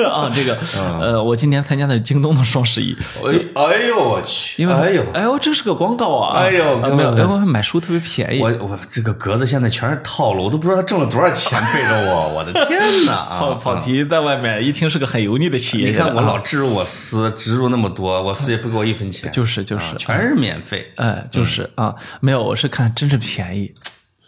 [0.08, 0.58] 啊，这个
[1.02, 4.62] 呃，我今年参加的是京东的双十一，哎哎呦我去！
[4.62, 6.40] 因为哎呦，哎呦，这是个广告啊！
[6.40, 8.42] 哎呦啊没有，哥们因为买书特别便宜。
[8.42, 13.26] 我我这个格子现在全是套路，我都不知道他挣了多少钱背着我，我的天哪！
[13.40, 13.60] 跑啊！
[13.62, 20.92] 跑题在外面一听是个很油腻的企业你，看我老植入我司，植入那么多，我司也不给我一分钱，就是就是啊全是免费。
[20.96, 23.74] 哎，就是啊，没有，我是看真是便宜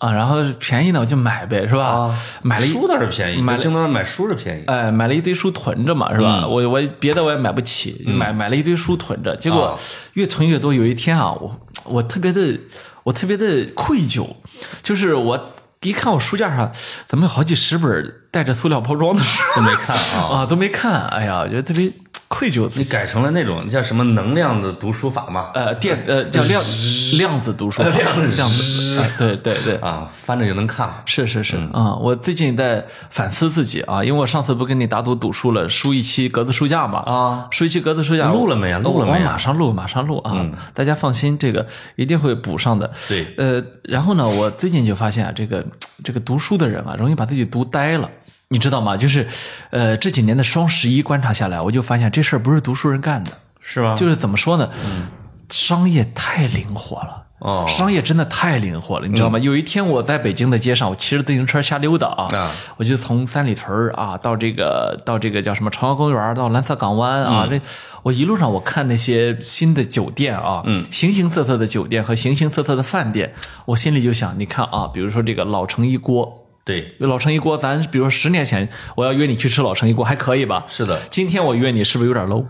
[0.01, 2.11] 啊，然后便宜呢我就买呗，是吧？
[2.41, 4.63] 买了一书倒是便宜，买京东上买书是便宜。
[4.65, 6.47] 哎，买了一堆书囤着嘛，是吧？
[6.47, 9.77] 我我别的我也买不起，就买买了一堆书囤着，结果啊
[10.13, 10.73] 越囤越多。
[10.73, 12.59] 有一天啊，我我特别的
[13.03, 14.27] 我特别的愧疚，
[14.81, 16.71] 就是我一看我书架上
[17.07, 21.91] 怎么有好几十本带着塑料包装的书都没看啊， 啊，都没看，哎呀，我觉得特别
[22.31, 22.83] 愧疚自己。
[22.83, 25.49] 你改成了那种叫什么能量的读书法吗？
[25.53, 26.61] 呃，电呃叫量
[27.19, 28.35] 量子读书法， 量子。
[28.37, 31.01] 量子，啊对对对，啊，翻着就能看了。
[31.05, 31.57] 是是是。
[31.73, 36.99] 啊、我最近在反思自己啊，因为我上次不跟你打赌赌输了，输一期格子书架嘛。
[36.99, 38.79] 啊，输一期格子书架，录了没啊？
[38.79, 41.67] 录了没马上录，马上录啊，大家放心，这个
[41.97, 42.89] 一定会补上的。
[43.09, 43.27] 对。
[43.37, 45.65] 呃，然后呢，我最近就发现啊，这个
[46.03, 48.09] 这个读书的人啊，容易把自己读呆了。
[48.51, 48.95] 你知道吗？
[48.95, 49.25] 就是，
[49.71, 53.95] 呃，这几年的双十一观察下来，我就发现这事儿不是读书人干的，是吧？
[53.95, 54.69] 就是怎么说呢？
[55.49, 57.17] 商业太灵活了。
[57.39, 59.39] 哦商业真的太灵活了，你知道吗？
[59.39, 67.59] 有一天我在北京的街上，我骑着自行车瞎溜达啊，啊我就从三里屯儿啊到这个到这个叫什么朝阳公园儿到蓝色港湾啊，这
[68.03, 73.33] 我一路上我看那些新的酒店啊，嗯，形形色色的酒店和形形色色的饭店，
[73.65, 76.40] 我心里就想，你看啊，比如说这个老城一锅。
[76.63, 80.65] 对，老城一锅，咱比如说十年前我要约你去吃老城一锅，还可以吧？
[80.67, 82.45] 是的，今天我约你是不是有点 low？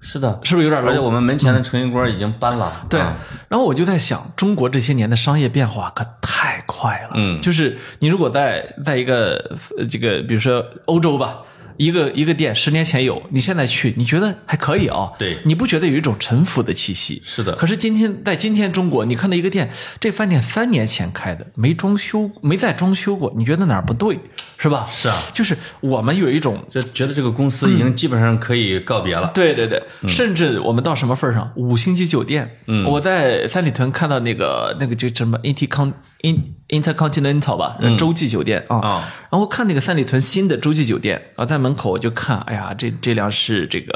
[0.00, 1.02] 是的，是不是有点而且 low？
[1.02, 2.84] 我们门前的成一锅已经搬了。
[2.90, 3.16] 对啊，
[3.48, 7.10] 然后我就在想，中国这些年的商业变化可太快了。
[7.14, 11.42] 嗯就是你如果在在一个呃这个，比如说欧洲吧，
[11.82, 15.10] 一个一个店十年前有，你现在去，你觉得还可以啊？
[15.18, 17.20] 对你不觉得有一种沉浮的气息？
[17.24, 19.68] 是的可是今天在今天中国，你看到一个店，
[19.98, 24.16] 这饭店三年前开的，没装修，没再装修过，你觉得哪儿不对？
[24.58, 24.86] 是吧？
[24.88, 29.28] 是啊就是我们有一种就觉得这个公司已经基本上可以告别了。
[29.34, 31.50] 对对对，甚至我们到什么份儿上？
[31.56, 35.92] 五星级酒店，嗯，我在三里屯看到那个那个就什么 Intercon
[36.22, 43.92] In Intercontinental 吧，洲际酒店啊，啊然后看那个三里屯新的洲际酒店啊，在门口我就看，哎呀，这这辆是这个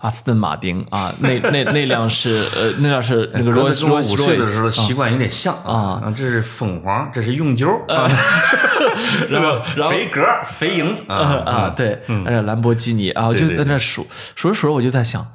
[0.00, 4.70] 阿斯顿马丁啊，那那那辆是呃那辆是那个罗罗斯睡的时候瑞。
[4.70, 8.08] 习惯有点像啊，这是凤凰，这是永久，啊。
[9.30, 15.26] 然后 然后肥格、肥营啊 啊啊，对，呃，兰博基尼啊，我就在那数数着数着，我就在想，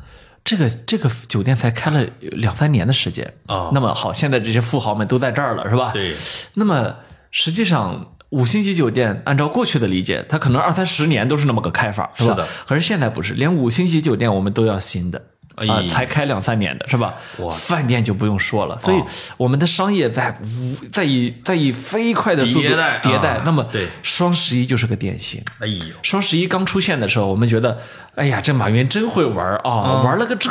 [0.50, 5.92] 这个这个酒店才开了两三年的时间哦那么好，现在这些富豪们都在这儿了，是吧？。
[5.94, 6.16] 对，
[6.56, 6.96] 那么
[7.30, 12.32] 实际上，五星级酒店按照过去的理解，它可能二三十年都是那么个开法，是吧？
[12.32, 12.48] 是的。
[12.66, 15.22] 可是现在不是，连五星级酒店我们都要新的。
[15.60, 17.14] 哎啊，才开两三年的是吧？
[17.40, 19.06] 哇饭店就不用说了，所以哦
[19.38, 23.42] 我们的商业在无在以在以飞快的速度迭代迭代啊。
[23.46, 25.44] 那么，对双十一就是个典型。
[25.60, 27.80] 哎呦，双十一刚出现的时候，我们觉得，
[28.16, 30.50] 哎呀，这马云真会玩啊，嗯玩了个这。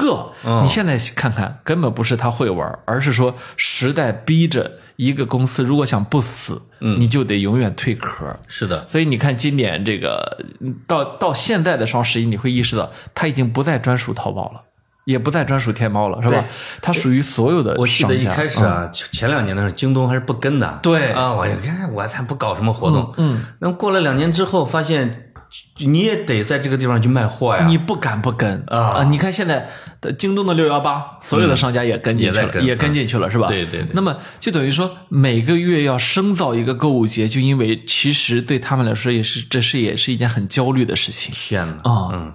[0.62, 8.38] 你现在看看，根本不是他会玩，而是说时代逼着一个公司，如果想不死，嗯你就得永远退壳。
[8.47, 14.62] 是的，所以你看，今年这个嗯到到现在的双十一，你会意识到，他已经不再专属淘宝了，
[15.09, 16.44] 也不再专属天猫了，是吧？
[16.83, 20.79] 它属于所有的我记得一开始啊，前前两年的时候，京东还是不跟的。
[20.83, 23.11] 对啊，我一看我才不搞什么活动。
[23.16, 25.31] 嗯，那么过了两年之后，发现
[25.79, 27.64] 你也得在这个地方去卖货呀。
[27.66, 29.66] 你不敢不跟啊你看现在的
[30.17, 33.49] 京东的六幺八，所有的商家也跟进去了，也跟也跟进去了，是吧？
[33.49, 41.35] 对对对那么就等于说，每个月要生造一个购物节，就因为其实对他们来说也是，这是也是一件很焦虑的事情。
[41.35, 41.91] 天哪！
[41.91, 42.33] 啊嗯，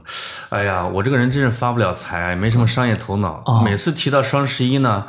[0.50, 3.42] 哎呀，我这个人真是发不了财，没什么商业头脑。
[3.46, 5.08] 啊每次提到双十一呢，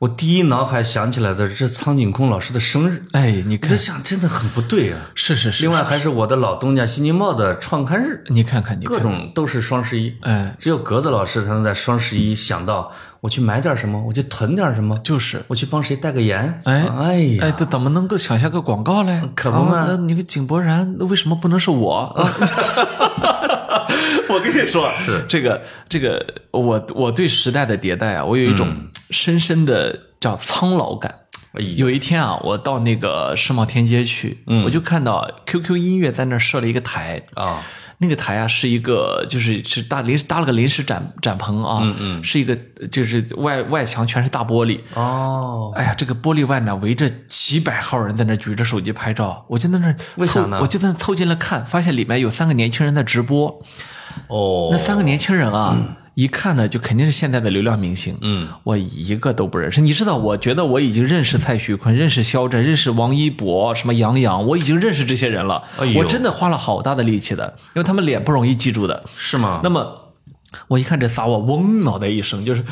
[0.00, 3.04] 我第一脑海想起来的是苍井空老师的生日。
[3.12, 4.98] 哎，你看这，想真的很不对啊。
[5.14, 10.14] 是是是另，外还是我的老东家新京报的创刊日，你看看，你各，种都是双十一。
[10.22, 15.42] 哎，只有格子老师才能在双十一想到我去买点什么，我去囤点什么，就是。
[15.46, 16.60] 我去帮谁代个言。
[16.64, 19.22] 哎哎呀，哎，这怎么能够想下个广告嘞？
[19.34, 22.12] 可不嘛啊那你个井柏然，那为什么不能是我？
[23.94, 25.24] 啊 我跟你说，是。
[25.28, 31.20] 这个这个，我我对时代的迭代啊，我有一种深深的叫苍老感。
[31.76, 37.62] 有一天啊，我到那个世贸天阶去，我就看到 QQ 音乐在那儿设了一个台啊，
[37.98, 42.56] 那个台啊是一个就是是搭临时搭了个临时展展棚啊，嗯嗯，是一个
[42.90, 50.58] 就是外外墙全是大玻璃，哦，哎呀，这个玻璃外面围着几百号人在那举着手机拍照，我就在那凑为啥呢？
[50.60, 53.62] 我就在那凑近了看，发现里面有三个年轻人在直播。
[54.28, 55.76] 哦，那三个年轻人啊，
[56.14, 58.16] 一看呢就肯定是现在的流量明星。
[58.20, 59.80] 嗯，我一个都不认识。
[59.80, 65.64] 你知道，我觉得我已经认识蔡徐坤、认识肖战、认识王一博、什么杨洋，我已经认识这些人了。
[65.96, 69.02] 我真的花了好大的力气的，因为他们脸不容易记住的。
[69.16, 69.60] 是吗？
[69.62, 70.00] 那么。
[70.68, 72.64] 我一看这仨，我嗡脑袋一声，就是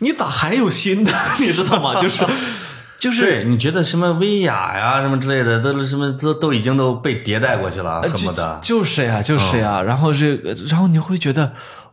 [0.00, 1.10] 你咋还有新的？
[1.40, 1.98] 你知道吗？
[1.98, 2.22] 就是
[3.00, 8.60] 就是对，你觉得什么薇娅呀，什么之类的，都什么都都已经都被迭代过去了，恨不得。
[8.62, 9.80] 就就是呀，就是呀。
[9.80, 11.50] 然后这个，然后你会觉得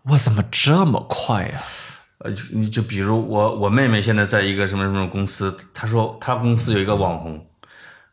[0.10, 1.62] 我怎么这么快呀？
[2.20, 7.46] 呃，就你就比如我我妹妹现在在一个什么什么公司，她说她公司有一个网红，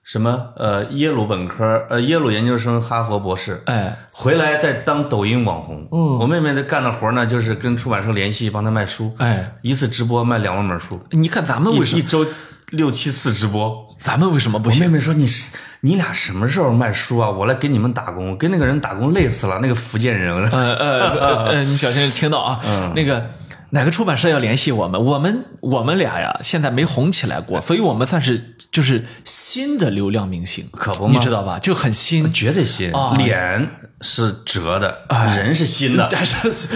[0.03, 5.89] 什么呃耶鲁本科呃耶鲁研究生，哈佛博士，哎，回来再当抖音网红。
[5.91, 9.15] 嗯，我妹妹的干的活呢，就是跟出版社联系，帮她卖书。
[9.19, 12.01] 哎，一次直播卖两万本书，你看咱们为什么？
[12.01, 12.27] 一一周
[12.71, 13.83] 六七次直播。
[13.97, 14.85] 咱们为什么不行？
[14.85, 15.51] 我妹妹说：“你是
[15.85, 17.29] 你俩什么时候卖书啊？
[17.29, 20.35] 我来给你们打工，跟那个人打工累死了，那个福建人。
[20.51, 22.59] 呃呃呃呃，你小心听到啊，
[22.97, 23.31] 那个。
[23.71, 25.05] 哪个出版社要联系我们？
[25.05, 31.59] 我们我们俩呀，现在没红起来过，所以我们算是就是新的流量明星，可不嘛你知道吧？
[31.59, 33.69] 就很新，绝对新，啊脸
[34.01, 35.05] 是折的，
[35.37, 36.07] 人是新的。
[36.09, 36.69] 这是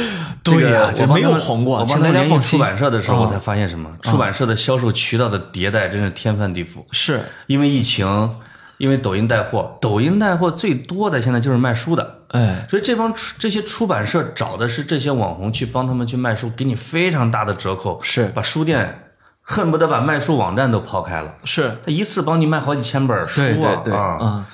[0.42, 2.58] 这个对呀，我就没有红过，我请帮他联系出大家放心。
[2.58, 3.88] 版社的时候，啊我才发现什么？
[4.02, 6.84] 出版社的销售渠道的迭代真是天翻地覆。
[6.90, 8.32] 是因为疫情，
[8.78, 12.22] 因为抖音带货，抖音带货最多的现在就是卖书的。
[12.28, 19.10] 哎，所以这帮出这些出版社找的是这些网红去帮他们去卖书，给你非常大的折扣，是把书店
[19.42, 23.82] 恨不得把卖书网站都抛开了，是，他一次帮你卖好几千本书对对啊！
[23.82, 24.46] 对，啊啊，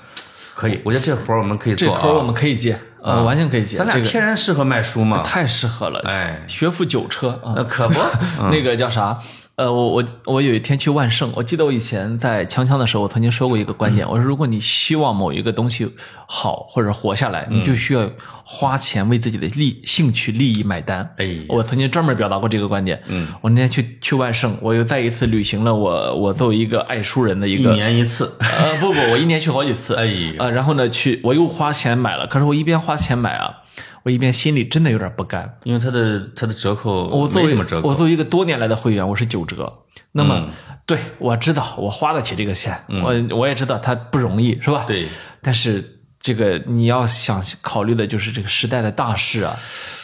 [0.55, 1.99] 可以，我觉得这活儿我们可以做啊。
[2.01, 3.77] 这活儿我们可以接，呃，完全可以接。
[3.77, 5.25] 咱俩天然适合卖书嘛。
[5.25, 7.55] 太适合了，哎学富九车啊。
[7.57, 8.01] 那可不，
[8.53, 9.19] 那个叫啥？
[9.57, 15.89] 呃，我我我有一天去万盛，我记得我以前在锵锵的时候，我曾经说过一个观点，我说如果你希望某一个东西
[16.27, 18.11] 好或者活下来，你就需要
[18.45, 21.09] 花钱为自己的利兴趣利益买单。
[21.19, 23.01] 哎我曾经专门表达过这个观点。
[23.07, 28.37] 嗯，我那天去去万盛，我又再一次履行了我我作为一个爱书人的一个一年一次。
[28.41, 29.95] 呃，不不，我一年去好几次。
[29.95, 30.05] 哎
[30.41, 33.59] 呃，然后呢，去我又花钱买了，可是我一边花钱买啊，
[34.05, 35.59] 我一边心里真的有点不甘。
[35.65, 39.81] 因为它的它的折扣我作为什么折扣，我作为一个多年来的会员，我是九折。
[40.13, 40.49] 那么，
[40.87, 44.85] 对我知道我花得起这个钱，我我也知道它不容易，是吧？。
[44.87, 45.07] 对，
[45.43, 45.94] 但是
[46.25, 49.55] 这个你要想考虑的就是这个时代的大势啊，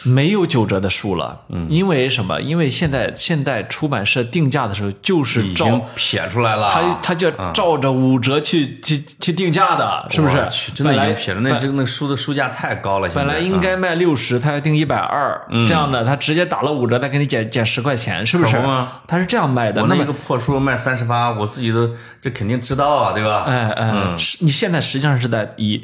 [0.03, 1.41] 没有九折的书了。
[1.49, 2.39] 嗯，因为什么？
[2.39, 6.69] 因为现在现在出版社定价的时候就是照已经撇出来了。
[6.69, 10.71] 他他就照着五折去、去去定价的，是不是？
[10.75, 13.09] 真的已经撇了，那这个那书的书价太高了。
[13.09, 18.61] 本来应该卖六十，他要定一百二，这样的他直接打了五折，再给你减减十块钱，是不是？
[19.07, 19.81] 他是这样卖的。
[19.81, 21.89] 那么我那个破书卖三十八，我自己都
[22.21, 23.45] 这肯定知道啊，对吧？
[23.47, 25.81] 哎哎，是你现在实际上是在以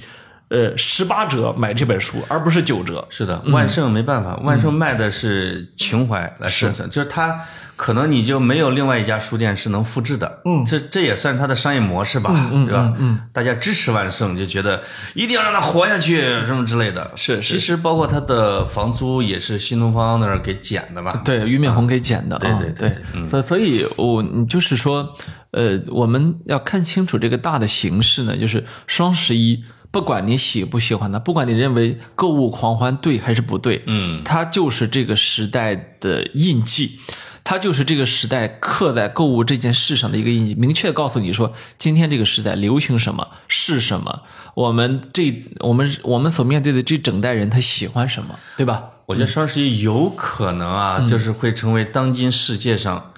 [0.49, 3.05] 呃十八折买这本书，而不是九折。
[3.09, 7.39] 是的，万盛没办法，万盛卖的是情怀来生存，就是它
[7.75, 10.41] 可能你就没有另外一家书店是能复制的。
[10.45, 12.93] 嗯，这这也算是它的商业模式吧，对吧？
[12.97, 14.81] 嗯，大家支持万盛，就觉得
[15.13, 17.11] 一定要让它活下去，什么之类的。
[17.15, 21.21] 是是其实包括它的房租也是新东方那儿给减的嘛。
[21.23, 25.13] 对，俞敏洪给减的啊，对对对所所以，我你就是说，
[25.51, 36.99] 呃，我们要看清楚这个大的形势呢，就是双十一，不管你喜不喜欢它，不管你认为购物狂欢对还是不对，嗯，它就是这个时代的印记。
[37.49, 44.23] 它就是这个时代刻在购物这件事上的一个印记，明确告诉你说，今天这个时代流行什么是什么，
[44.53, 48.83] 我们这我们我们所面对的这整代人他喜欢什么，对吧？
[49.05, 53.13] 我觉得双十一有可能啊，就是会成为当今世界上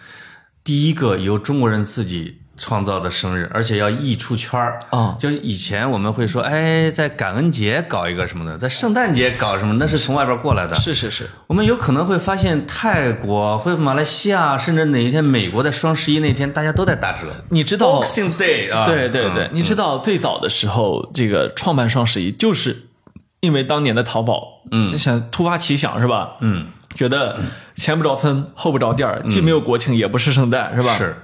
[0.63, 4.78] 第一个由中国人自己创造的生日，而且要溢出圈儿。
[4.91, 5.15] 啊。
[5.17, 10.76] 就是以前我们会说，哎，在感恩节搞一个什么的，在圣诞节搞什么，那是从外边过来的。
[10.76, 17.28] 是是是，我们有可能会发现泰国、会马来西亚，甚至哪一天美国的双十一那天，大家都在打折。
[17.50, 19.50] 你知道 Boxing Day 啊，对对对，嗯。
[19.54, 22.88] 你知道最早的时候，这个创办双十一，就是
[23.39, 26.38] 因为当年的淘宝，嗯，想突发奇想是吧？
[26.41, 27.39] 嗯，觉得
[27.76, 30.95] 前不着村后不着店儿，既没有国庆，也不是圣诞，是吧？
[30.98, 31.15] 是，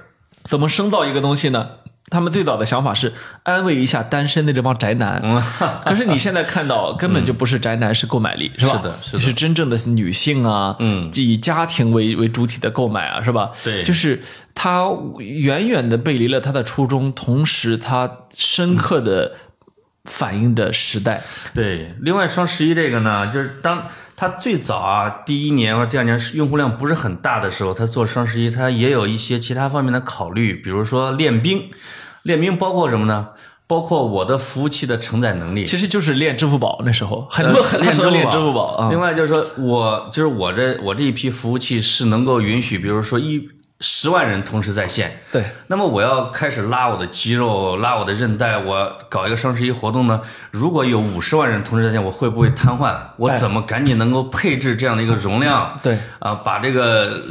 [0.48, 1.68] 怎么生造一个东西呢？
[2.08, 5.42] 他们最早的想法是安慰一下单身的这帮宅男，嗯
[5.84, 8.74] 可是你现在看到根本就不是宅男，是购买力，是吧？
[8.76, 13.50] 是的是的是真正的女性啊，嗯以家庭为为主体的购买啊，是吧？
[13.64, 14.22] 对就是
[14.54, 14.86] 他
[15.18, 19.32] 远远的背离了他的初衷，同时他深刻的
[20.04, 21.20] 反映着时代。
[21.52, 31.70] 对，另外双十一这个呢，就是当它最早啊，第一年或者第二年用户量不是很大的时候，他做双十一，他也有一些其他方面的考虑，比如说练兵，
[32.22, 33.28] 练兵包括什么呢？
[33.68, 35.66] 包括我的服务器的承载能力。
[35.66, 38.88] 其实就是练支付宝，那时候很多 很多时候练支付宝啊。
[38.90, 43.48] 另外就是说我就是我这我这一批服务器是能够允许，比如说一
[43.80, 45.20] 十万人同时在线。
[45.30, 50.20] 对，那么我要开始拉我的肌肉，拉我的韧带，我搞一个双十一活动呢？
[50.50, 52.96] 如果有五十万人同时在线，我会不会瘫痪？
[53.16, 55.78] 我怎么赶紧能够配置这样的一个容量？
[55.82, 57.22] 对啊，把这个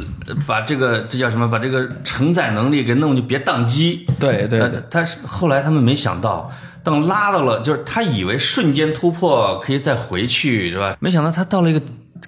[0.46, 1.48] 把这个这叫什么？
[1.48, 4.04] 把这个承载能力给弄就别宕机。
[4.08, 6.50] 呃对对对，但是后来他们没想到，
[6.82, 10.96] 等拉到了，就是他以为瞬间突破可以再回去，是吧？
[11.00, 11.82] 没想到他到了一个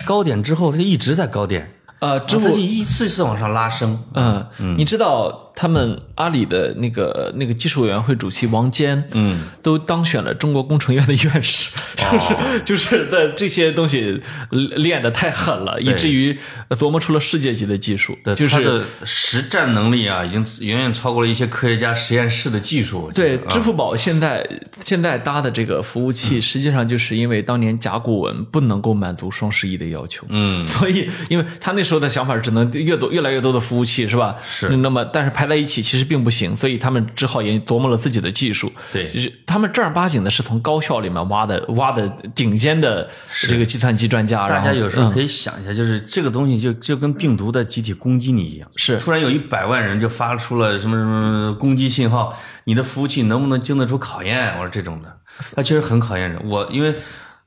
[0.05, 3.99] 高点之后，他就一直在高点，呃，支付支付一次一次往上拉升。
[4.15, 16.39] 嗯，你知道他们阿里的那个那个技术委员会主席王坚，嗯，都当选了中国工程院的院士，就是就是在这些东西练的太狠了，以至于
[16.71, 23.11] 琢磨出了世界级的技术，就是实战能力啊，已经远远超过了一些科学家实验室的技术。
[23.13, 34.37] 对，支付宝现在现在搭的这个服务器，实际上就是因为当年甲骨文不能够满足双十一的要求，嗯，所以因为他那时候的想法只能越多越来越多的服务器是吧？
[34.47, 34.69] 是。
[34.77, 38.71] 那么但是排在一起其实并不行，所以他们只好也琢磨了自己的技术。
[38.93, 43.09] 对就是他们正儿八经的是从高校里面挖的挖的顶尖的
[43.49, 54.53] 这个计算机专家，大然后家有时候嗯可以想一下，就是这个东西就就跟病毒的集体攻击你一样，是突然有一百万人就发出了什么什么攻击信号，你的服务器能不能经得住考验？
[54.59, 55.19] 我说这种的，
[55.57, 56.41] 它确实很考验人。
[56.49, 56.95] 我因为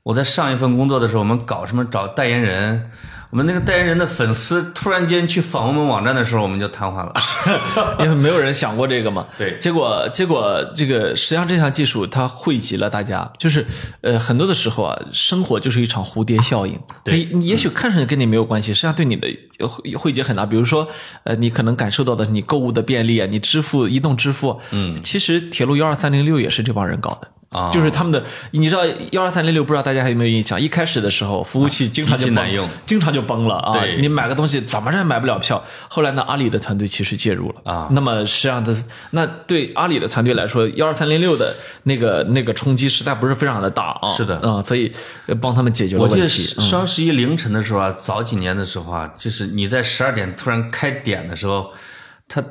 [0.02, 2.90] 我在上一份工作的时候，我们搞什么找代言人，
[3.32, 7.14] 我们那个代言人的粉丝突然间去访问我们网站的时候，我们就瘫痪了。
[8.04, 9.26] 因为没有人想过这个嘛。
[9.38, 13.66] 对结果结果这个实际上这项技术它汇集了大家，就是
[14.02, 16.78] 呃很多的时候啊，生活就是一场蝴蝶效应。
[17.02, 19.26] 对你你也许看上去跟你没有关系，实际上对你的
[19.60, 20.44] 呃汇汇集很大。
[20.44, 20.86] 比如说
[21.24, 27.28] 呃，你可能感受到的是你购物的便利啊，你支付移动支付，嗯，其实铁路幺二三零六也是这帮人搞的。
[27.52, 28.22] 啊就是他们的，
[28.52, 28.82] 你知道
[29.12, 30.60] 幺二三零六，不知道大家还有没有印象？
[30.60, 33.72] 一开始的时候，服务器经常就崩经常就崩了啊！
[33.72, 35.62] 对你买个东西怎么着也买不了票。
[35.88, 38.74] 后来呢，阿里的团队其实介入了啊那么实际上的，
[39.10, 44.12] 那对阿里的团队来说，幺二三零六的那个那个冲击实在不是非常的大啊。
[44.16, 44.90] 是的啊、所以
[45.26, 46.54] 呃帮他们解决了我记得问题。
[46.58, 51.72] 嗯双十一凌晨的时候啊，早几年的时候啊，就是你在十二点突然开点的时候，
[52.28, 52.42] 他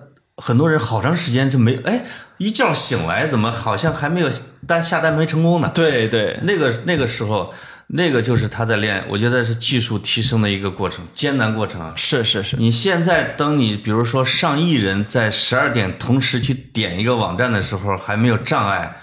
[0.41, 2.03] 很多人好长时间就没哎，
[2.37, 4.29] 一觉醒来怎么好像还没有
[4.65, 5.71] 单下单没成功呢？
[5.73, 7.53] 对对，那个那个时候，
[7.87, 11.93] 那个就是他在练，我觉得是技术提升的一个过程，艰难过程啊。
[11.95, 18.97] 是是是，你现在当你比如说上亿人在十二点同时去点一个网站的时候，还没有障碍，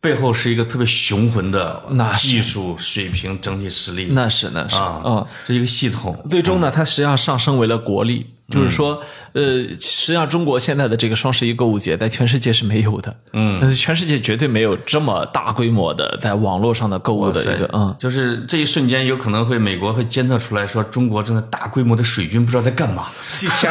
[0.00, 4.08] 背后是一个特别雄浑的那技术水平、整体实力。
[4.12, 4.76] 那是那是。
[4.76, 6.24] 啊嗯，这是一个系统。
[6.30, 8.98] 最终呢，它实际上上升为了国力，就是说，
[9.34, 23.70] 呃，实际上中国现在的这个双十一购物节在全世界是没有的，嗯，全世界绝对没有这么大规模的在网络上的购物的一个，嗯，就是这一瞬间，有可能会美国会监测出来说，中国正在大规模的水军不知道在干嘛，洗钱，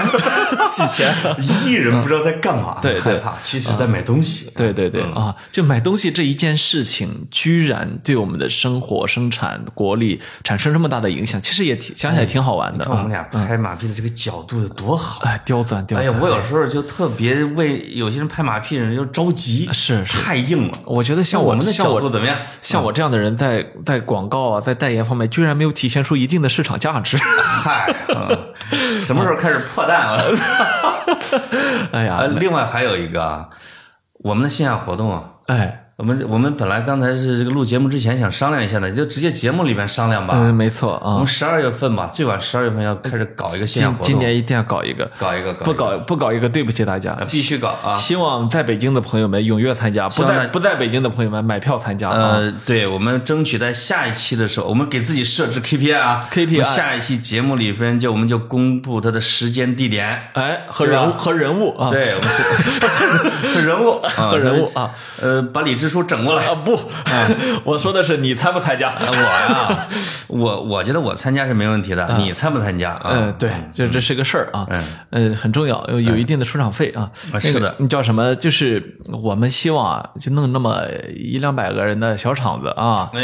[0.70, 1.12] 洗钱，
[1.42, 4.52] 一亿人不知道在干嘛，对对害怕，其实在买东西。
[4.56, 13.08] 对对对啊，就买东西这一件事情，居然对我们的生活、生产、国力产生这么大的影响，其实也挺想起来挺好玩的我们。
[13.08, 15.22] 俩拍马屁的这个角度有多好。
[15.24, 16.06] 哎，刁钻刁钻。
[16.08, 20.74] 哎呀，我有时候就特别为有些人拍马屁的人就着急，是是太硬了。
[20.86, 22.38] 我觉得像我们的像我角度怎么样？
[22.62, 27.18] 像我这样的人在，在广告啊，在代言方面，居然没有体现出一定的市场价值。
[27.18, 30.24] 嗨，嗯什么时候开始破蛋了？
[31.94, 33.50] 哎呀呃，，另外还有一个啊，
[34.24, 40.36] 我们的线下活动啊，哎，我们我们本来刚才是这个录节目之前想商量一下的，就直接节目里面商量吧。
[40.38, 41.14] 嗯，没错啊。
[41.14, 47.96] 我们，十二月份吧，最晚十二月份要开始搞一个线下活动，今今年一定要搞一个，搞一个，不搞不搞一个，对不起大家，必须搞啊！
[47.96, 52.36] 希望在北京的朋友们踊跃参加，不在在不在北京的朋友们买票参加啊。
[52.36, 56.30] 呃，对，我们争取在下一期的时候，我们给自己设置 KPI 啊。
[56.32, 60.30] KPI 下一期节目里边就我们就公布它的时间地点。
[60.34, 66.46] 哎，和人物和人物啊，对，我们是是人物啊和人物啊，呃，把李支书整过来。
[66.48, 66.80] 啊不，
[67.64, 68.90] 我说的是你参不参加？
[68.90, 69.88] 啊我呀，
[70.28, 72.92] 我我觉得我参加是没问题的，你参不参加？
[72.92, 73.10] 啊？
[73.12, 74.68] 嗯，对，这这是个事儿啊，
[75.12, 77.10] 嗯，很重要，有有一定的出场费啊。
[77.32, 77.76] 那个是的。
[77.80, 78.36] 你叫什么？
[78.36, 80.82] 就是我们希望啊，就弄那么
[81.16, 83.22] 一两百个人的小场子啊，哎，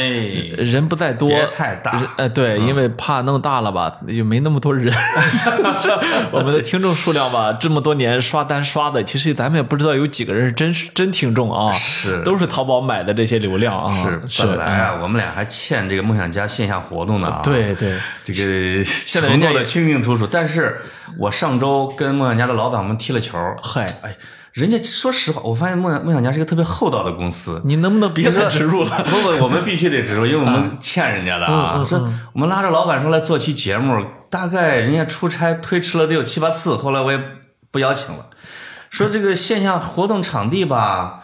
[0.57, 1.93] 人不在多，太大。
[1.93, 4.93] 人呃，对，因为怕弄大了吧，就没那么多人。
[6.32, 12.22] 我们的听众数量吧，这么多年刷单刷的，其实咱们也不知道有几个人是真真听众啊，是。
[12.24, 17.41] 都是淘宝买的这些流量啊，是是本来啊，我们俩还欠这个梦想家线下活动呢啊。
[17.43, 18.83] 对对，这个
[19.19, 20.79] 在人家也承诺的清清楚楚，但是
[21.17, 24.15] 我上周跟梦想家的老板我们踢了球，嗨，哎，
[24.51, 27.59] 人家说实话，我发现梦想梦想家是一个特别厚道的公司。
[27.65, 29.03] 你能不能别 再植入了？
[29.03, 31.83] 不不，我们必须得植入，因为我们欠人家的啊。
[31.83, 37.19] 说我们拉着老板说来做期节目，大概人家出差推迟了得有七八次，后来我也
[37.71, 38.27] 不邀请了。
[38.91, 41.22] 说这个线下活动场地吧，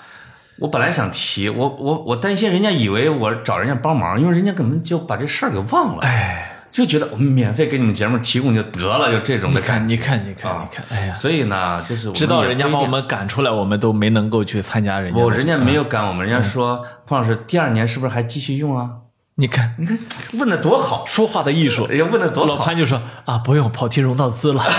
[0.61, 9.95] 我本来想提，我我我担心人家以为我找人家帮忙，因为人家根本就把这事儿给忘了，哎，就觉得我们免费给你们节目提供就得了，就这种的感觉。
[9.95, 15.23] 你看，你看，啊你看，哎呀，所以呢，就是我知道人家把我们赶出来，我们都没能够去参加人家的。
[15.23, 18.89] 不，人家没有赶我们，人家说彭老师第二年是不是还继续用啊？
[19.35, 19.97] 你看你看
[20.33, 21.87] 问的多好，说话的艺术。
[21.89, 22.55] 哎呀，问的多好。
[22.55, 24.61] 老潘就说啊，不用跑题融到资了。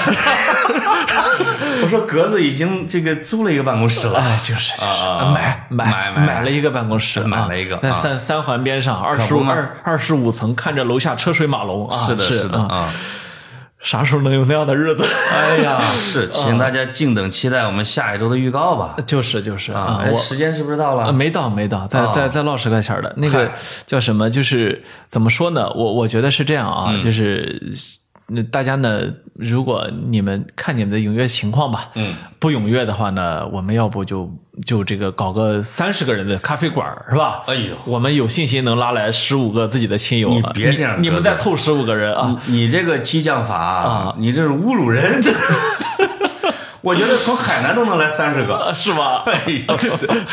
[1.83, 11.97] 我说格子已经这个租了一个办公室了，哎，就是就是，买买买买了一个办公室，买啊了一个啊在三三环边上，二十五二二十五层，看着楼下车水马龙啊。
[11.97, 12.93] 是的，是的啊。
[13.83, 15.03] 啥时候能有那样的日子？
[15.33, 18.95] 哎呀， 是，请大家静等期待我们下一周的预告吧。
[19.07, 21.13] 就是就是啊时间是不是到啊，了？
[21.15, 23.51] 没到没到，再哦再再唠十块钱的那个
[23.87, 24.29] 叫什么？
[24.29, 25.71] 就是怎么说呢？
[25.71, 27.73] 我我觉得是这样啊，嗯就是
[28.33, 29.03] 那大家呢，
[29.35, 34.33] 如果你们看你们的踊跃情况吧，嗯，不踊跃的话呢，我们要不就
[34.65, 37.43] 就这个搞个三十个人的咖啡馆儿是吧？
[37.47, 37.77] 哎呦。
[37.85, 45.21] 我们有信心能拉来十五个自己的亲友啊，你别这样你，你们再凑十五个人啊，你你这个激将法啊，你这是侮辱人！
[45.21, 45.33] 这
[46.83, 49.25] 我觉得从海南都能来三十个， 是吧？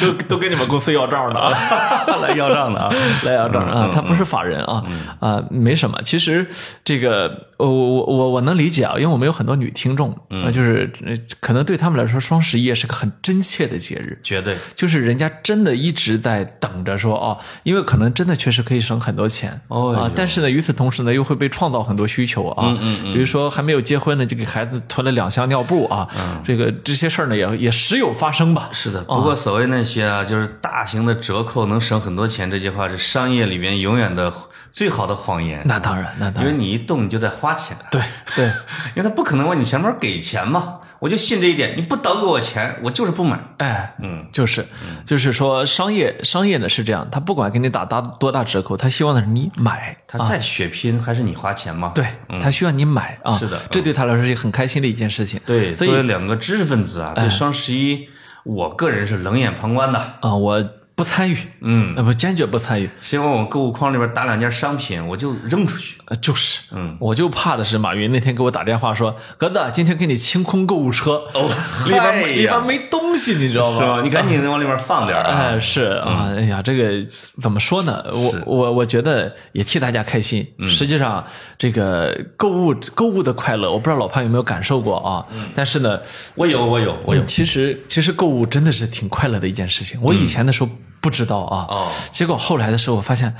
[0.02, 1.39] 都都跟你们公司要账的。
[1.39, 1.52] 啊，
[2.22, 2.93] 来要账的啊，
[3.24, 4.84] 来要账啊，他不是法人啊
[5.20, 6.00] 啊，没什么。
[6.04, 6.48] 其实
[6.84, 14.20] 这个我我我我能理解啊，因为我们有很多女听众啊，就是呃可能对他们来说，双十一也是个很真切的节日。
[14.24, 14.56] 绝对。
[14.76, 26.08] 就是人家真的一直在等着说哦，因为可能真的确实可以省很多钱哦啊，但是呢，与此同时呢，又会被创造很多需求啊，嗯比如说还没有结婚呢，就给孩子囤了两箱尿布啊，
[26.44, 28.70] 这个这些事儿呢也也时有发生吧。
[28.72, 29.02] 嗯是的。
[29.04, 34.34] 不过所谓那些啊，就是大型的折扣能省很多钱，这句话是商业里面永远的
[34.72, 35.62] 最好的谎言。
[35.66, 38.02] 那当然，那当然，因为你一动你就在花钱，对
[38.36, 38.46] 对，
[38.96, 40.76] 因为他不可能往你钱包给钱嘛。
[41.00, 43.39] 我就信这一点，你不倒给我钱，我就是不买。
[43.58, 44.66] 哎，嗯，就是，
[45.06, 51.91] 就是说商业商业呢是这样，他不管给你打大多大折扣，他希望的是你买，他再血拼还是你花钱嘛？
[51.93, 52.06] 对
[52.41, 55.39] 他需要你买啊，是的这对他来说是很开心的一件事情。
[55.45, 58.08] 对，所以作为两个知识分子啊，对双十一，
[58.43, 60.00] 我个人是冷眼旁观的。
[60.22, 60.64] 啊，我
[60.98, 65.95] 不参与，嗯，呃不坚决不参与，谁往我购物筐里边打两件商品，我就扔出去。
[66.06, 71.52] 呃就是，嗯，我就怕的是马云那天给我打电话说，格子，今天给你清空购物车，哦
[71.86, 73.78] 里边哎里边没东西，你知道吗？
[73.78, 74.02] 是吗？
[74.04, 75.38] 你赶紧往里面放点儿啊！
[75.38, 77.06] 哎，是啊，哎呀，这个
[77.39, 78.04] 怎么说呢？
[78.12, 80.48] 我我我觉得也替大家开心。
[80.68, 81.24] 实际上，
[81.60, 85.24] 这个购物购物的快乐，我不知道老潘有没有感受过啊？
[85.54, 86.00] 但是呢，
[86.34, 87.24] 我有，我有，我有。
[87.26, 90.02] 其实其实购物真的是挺快乐的一件事情。
[90.02, 90.70] 我以前的时候
[91.00, 93.36] 不知道啊，哦结果后来的时候我发现，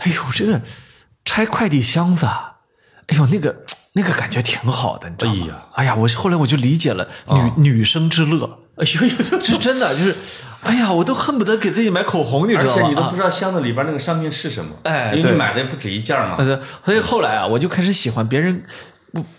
[0.00, 0.60] 哎呦，这个
[1.24, 2.54] 拆快递箱子啊，
[3.08, 5.40] 哎呦，那个那个感觉挺好的，你知道吗？
[5.42, 7.08] 哎呀哎呀，我后来我就理解了
[7.56, 8.60] 女、女生之乐。
[8.76, 9.40] 哎呦呦呦！
[9.40, 10.16] 是真的，就是，
[10.62, 12.72] 哎呀，我都恨不得给自己买口红，你知道吗？
[12.74, 16.34] 而且你都啊不知道箱子里边那个商品是什么，哎因为你买的也不止一件嘛。
[16.38, 18.64] 呃，所以后来啊，我就开始喜欢别人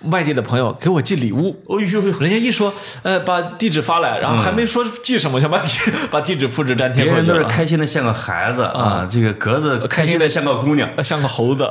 [0.04, 1.62] 外地的朋友给我寄礼物。
[1.68, 2.20] 哦呦呦！
[2.20, 2.74] 人家一说，
[3.04, 5.70] 呃，把地址发来，然后还没说寄什么，想把地
[6.10, 11.70] 把地址复制粘贴别人都是开心的像个孩子啊，这个格子开心的像个姑娘，呃像个猴子，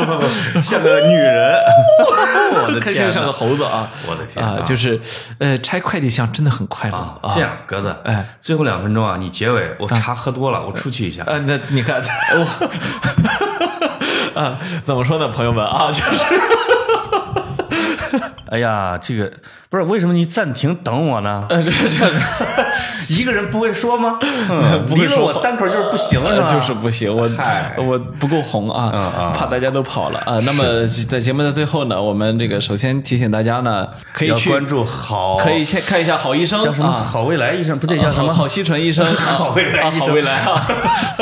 [0.62, 1.54] 像个女人。
[2.50, 2.80] 我的天哪！
[2.80, 3.90] 开心的像个猴子啊！
[4.08, 4.98] 我的天啊，就是
[5.38, 7.20] 呃，拆快递箱真的很快乐。
[7.34, 11.22] 这样，格子，哎，最后两分钟啊，你结尾，我茶喝多了，我出去一下。
[11.26, 12.00] 呃，那你看，
[12.34, 16.24] 我啊，怎么说呢，朋友们啊，就是。
[18.50, 19.30] 哎呀，这个
[19.70, 21.46] 不是为什么你暂停等我呢？
[21.50, 22.06] 呃，这这
[23.08, 24.18] 一个人不会说吗？
[24.50, 25.26] 嗯离了不会说。
[25.26, 26.46] 我单口就是不行是吧？
[26.46, 27.74] 呃就是不行，我嗨。
[27.78, 30.18] 我不够红啊，怕大家都跑了。
[30.20, 30.38] 啊。
[30.44, 36.88] 那么在节目的最后呢，我们这个首先提醒大家呢，可以去关注好，可以先看一下好医生叫什么？
[36.88, 37.06] 啊。
[37.10, 38.28] 好未来医生，不对，叫什么？
[38.32, 40.00] 好好西纯医生， 啊好未来啊医生。
[40.00, 40.66] 好未来啊，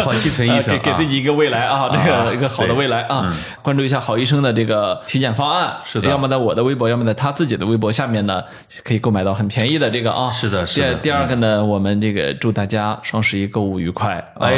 [0.05, 6.09] 好西纯医生啊给自己一个未来啊，这个一个好的未来啊，关注一下好医生的这个体检方案，是的。
[6.09, 8.43] 要么在我的微博，要么在他自己的微博下面呢，
[8.85, 14.53] 可以购买到很便宜的这个啊，是的是的第第二个呢，我们这个祝大家双十一购物愉快，啊哎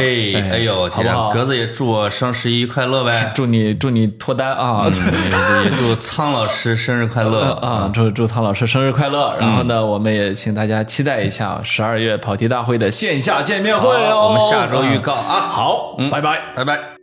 [0.51, 1.31] 哎呦，好不好？
[1.31, 3.33] 格子也祝我双十一快乐呗。
[3.35, 4.85] 祝你祝你脱单啊！
[4.87, 9.37] 嗯也祝苍老师生日快乐啊，祝祝苍老师生日快乐！
[9.39, 14.29] 然后呢，我们也请大家期待一下十二月跑题大会的线下见面会哦。
[14.29, 16.41] 我们下周预告啊好，拜拜。
[16.57, 16.98] 拜拜。